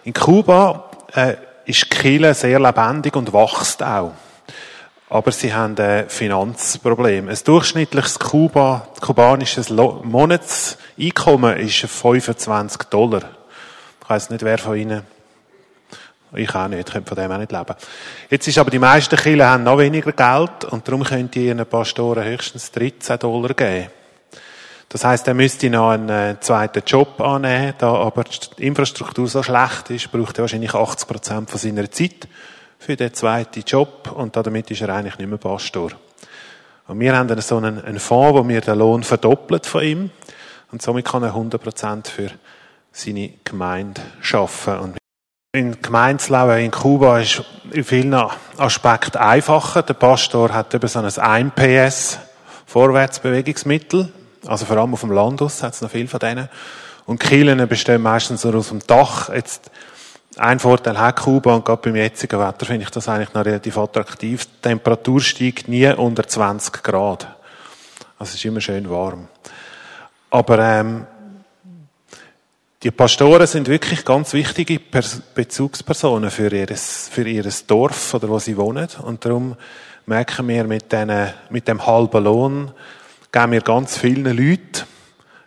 In 0.05 0.13
Kuba 0.13 0.91
äh, 1.15 1.37
ist 1.67 1.91
Kille 1.91 2.35
sehr 2.35 2.59
lebendig 2.59 3.15
und 3.17 3.33
wächst 3.33 3.83
auch. 3.83 4.13
Aber 5.15 5.31
sie 5.31 5.55
haben 5.55 5.79
ein 5.79 6.09
Finanzproblem. 6.09 7.29
Ein 7.29 7.39
durchschnittliches 7.45 8.19
Kuba, 8.19 8.89
kubanisches 9.01 9.71
Monatseinkommen 9.71 11.57
ist 11.59 11.87
25 11.87 12.83
Dollar. 12.91 13.23
Ich 14.03 14.11
weiß 14.11 14.31
nicht, 14.31 14.43
wer 14.43 14.59
von 14.59 14.77
Ihnen 14.77 15.03
ich 16.35 16.53
auch 16.53 16.67
nicht, 16.67 16.91
könnte 16.91 17.15
von 17.15 17.17
dem 17.17 17.31
auch 17.31 17.39
nicht 17.39 17.53
leben. 17.53 17.77
Jetzt 18.29 18.49
ist 18.49 18.59
aber, 18.59 18.73
die 18.73 18.81
meisten 18.81 19.15
Kirchen 19.15 19.45
haben 19.45 19.63
noch 19.63 19.79
weniger 19.79 20.11
Geld 20.11 20.65
und 20.65 20.89
darum 20.89 21.05
können 21.05 21.31
die 21.31 21.47
ihren 21.47 21.65
Pastoren 21.65 22.25
höchstens 22.25 22.73
13 22.73 23.17
Dollar 23.21 23.55
geben. 23.55 23.91
Das 24.89 25.05
heißt, 25.05 25.29
er 25.29 25.35
müsste 25.35 25.71
noch 25.71 25.91
einen 25.91 26.09
äh, 26.09 26.41
zweiten 26.41 26.83
Job 26.85 27.21
annehmen, 27.21 27.75
da 27.79 27.95
aber 27.95 28.25
die 28.59 28.67
Infrastruktur 28.67 29.29
so 29.29 29.45
schlecht 29.45 29.91
ist, 29.91 30.11
braucht 30.11 30.39
er 30.39 30.43
wahrscheinlich 30.43 30.75
80 30.75 31.09
Prozent 31.09 31.51
von 31.51 31.61
seiner 31.61 31.89
Zeit 31.89 32.27
für 32.85 32.97
den 32.97 33.15
zweiten 33.15 33.63
Job 33.67 34.13
und 34.15 34.37
damit 34.37 34.71
ist 34.71 34.83
er 34.83 34.91
eigentlich 34.91 35.17
nicht 35.17 35.29
mehr 35.29 35.39
Pastor. 35.39 35.93
Und 36.87 37.01
wir 37.01 37.17
haben 37.17 37.29
dann 37.29 37.41
so 37.41 37.57
einen, 37.57 37.83
einen 37.83 37.99
Fonds, 37.99 38.39
wo 38.39 38.47
wir 38.47 38.61
den 38.61 38.79
Lohn 38.79 39.03
verdoppelt 39.03 39.65
von 39.65 39.83
ihm 39.83 40.11
und 40.71 40.83
somit 40.83 41.07
kann 41.07 41.23
er 41.23 41.31
100 41.31 41.63
Prozent 41.63 42.09
für 42.09 42.31
seine 42.93 43.31
Gemeinde 43.43 44.03
schaffen. 44.21 44.79
Und 44.79 44.99
in 45.53 45.81
Gemeinsleben 45.81 46.59
in 46.59 46.71
Kuba 46.71 47.21
ist 47.21 47.43
in 47.71 47.85
vielen 47.85 48.15
Aspekten 48.59 49.17
einfacher. 49.17 49.83
Der 49.83 49.95
Pastor 49.95 50.53
hat 50.53 50.75
eben 50.75 50.87
so 50.87 50.99
ein 50.99 51.07
1PS 51.53 52.19
Vorwärtsbewegungsmittel. 52.67 54.13
Also 54.47 54.67
vor 54.67 54.77
allem 54.77 54.93
auf 54.93 55.01
dem 55.01 55.13
Land 55.13 55.41
aus 55.41 55.63
hat 55.63 55.73
es 55.73 55.81
noch 55.81 55.91
viel 55.91 56.07
von 56.07 56.21
denen. 56.21 56.51
Und 57.07 57.19
Kielen 57.19 57.67
bestehen 57.67 58.03
meistens 58.03 58.45
nur 58.45 58.57
aus 58.57 58.69
dem 58.69 58.87
Dach. 58.87 59.31
Jetzt, 59.33 59.71
ein 60.39 60.59
Vorteil 60.59 60.99
hat 60.99 61.21
Kuba 61.21 61.55
und 61.55 61.65
gerade 61.65 61.83
beim 61.83 61.97
jetzigen 61.97 62.41
Wetter 62.41 62.67
finde 62.67 62.85
ich 62.85 62.91
das 62.91 63.09
eigentlich 63.09 63.35
noch 63.35 63.45
relativ 63.45 63.77
attraktiv. 63.79 64.47
Die 64.47 64.61
Temperatur 64.63 65.21
steigt 65.21 65.69
nie 65.69 65.87
unter 65.93 66.27
20 66.27 66.83
Grad. 66.83 67.27
Also 68.19 68.31
es 68.31 68.35
ist 68.35 68.45
immer 68.45 68.61
schön 68.61 68.89
warm. 68.89 69.29
Aber 70.31 70.59
ähm, 70.59 71.07
die 72.83 72.91
Pastoren 72.91 73.47
sind 73.47 73.69
wirklich 73.69 74.05
ganz 74.05 74.33
wichtige 74.33 74.81
Bezugspersonen 75.35 76.31
für 76.31 76.53
ihr, 76.53 76.77
für 76.77 77.27
ihres 77.27 77.67
Dorf 77.67 78.15
oder 78.15 78.29
wo 78.29 78.39
sie 78.39 78.57
wohnen. 78.57 78.89
Und 79.03 79.25
darum 79.25 79.57
merken 80.07 80.49
wir 80.49 80.65
mit, 80.65 80.93
denen, 80.93 81.33
mit 81.51 81.67
dem 81.67 81.87
halben 81.87 82.25
Lohn, 82.25 82.73
geben 83.33 83.53
wir 83.53 83.63
ganz 83.63 83.97
vielen 83.97 84.37
Leuten 84.37 84.94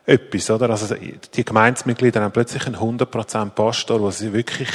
etwas, 0.08 0.50
oder? 0.50 0.72
Also, 0.72 0.96
die 0.96 1.46
Gemeinsmitglieder 1.46 2.22
haben 2.22 2.32
plötzlich 2.32 2.66
einen 2.66 2.78
100% 2.78 3.52
Pastor, 3.52 4.02
wo 4.02 4.10
sie 4.10 4.34
wirklich 4.34 4.70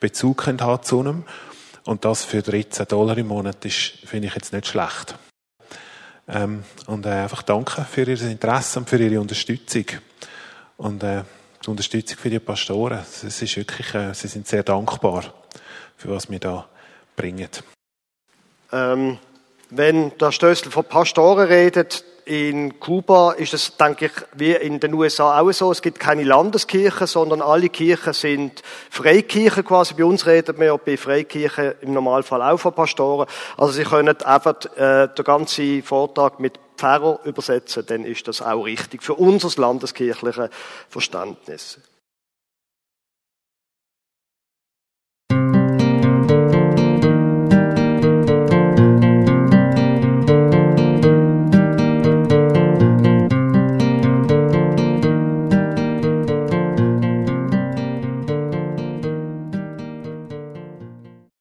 Bezug 0.00 0.46
haben 0.46 0.82
zu 0.82 1.00
einem. 1.00 1.24
Und 1.84 2.04
das 2.04 2.24
für 2.24 2.40
13 2.40 2.86
Dollar 2.88 3.18
im 3.18 3.28
Monat 3.28 3.64
ist, 3.64 3.98
finde 4.06 4.28
ich 4.28 4.34
jetzt 4.34 4.52
nicht 4.52 4.66
schlecht. 4.66 5.16
Ähm, 6.28 6.64
und 6.86 7.04
äh, 7.04 7.10
einfach 7.10 7.42
danke 7.42 7.84
für 7.84 8.02
Ihr 8.02 8.20
Interesse 8.20 8.78
und 8.78 8.88
für 8.88 8.96
Ihre 8.98 9.20
Unterstützung. 9.20 9.84
Und 10.78 11.02
äh, 11.02 11.22
die 11.64 11.70
Unterstützung 11.70 12.18
für 12.18 12.30
die 12.30 12.40
Pastoren. 12.40 12.98
Es 12.98 13.22
ist 13.22 13.56
wirklich, 13.56 13.94
äh, 13.94 14.14
sie 14.14 14.28
sind 14.28 14.48
sehr 14.48 14.62
dankbar 14.62 15.24
für 15.96 16.10
was 16.10 16.30
wir 16.30 16.38
da 16.38 16.68
bringen. 17.16 17.48
Ähm, 18.72 19.18
wenn 19.70 20.16
der 20.18 20.32
Stößel 20.32 20.70
von 20.70 20.84
Pastoren 20.84 21.48
redet, 21.48 22.04
in 22.26 22.80
Kuba 22.80 23.32
ist 23.32 23.54
es, 23.54 23.76
denke 23.76 24.06
ich, 24.06 24.12
wie 24.34 24.52
in 24.52 24.80
den 24.80 24.92
USA 24.94 25.40
auch 25.40 25.52
so. 25.52 25.70
Es 25.70 25.80
gibt 25.80 26.00
keine 26.00 26.24
Landeskirchen, 26.24 27.06
sondern 27.06 27.40
alle 27.40 27.68
Kirchen 27.68 28.12
sind 28.12 28.62
Freikirchen 28.90 29.64
quasi. 29.64 29.94
Bei 29.94 30.04
uns 30.04 30.26
reden 30.26 30.58
wir 30.58 30.76
bei 30.76 30.96
Freikirchen 30.96 31.74
im 31.82 31.92
Normalfall 31.92 32.42
auch 32.42 32.58
von 32.58 32.74
Pastoren. 32.74 33.28
Also 33.56 33.72
Sie 33.72 33.84
können 33.84 34.20
einfach 34.22 34.56
äh, 34.76 35.06
den 35.06 35.24
ganzen 35.24 35.84
Vortrag 35.84 36.40
mit 36.40 36.58
Pfarrer 36.76 37.20
übersetzen, 37.24 37.84
dann 37.86 38.04
ist 38.04 38.26
das 38.28 38.42
auch 38.42 38.64
richtig 38.64 39.02
für 39.02 39.14
unser 39.14 39.48
landeskirchliches 39.60 40.50
Verständnis. 40.90 41.78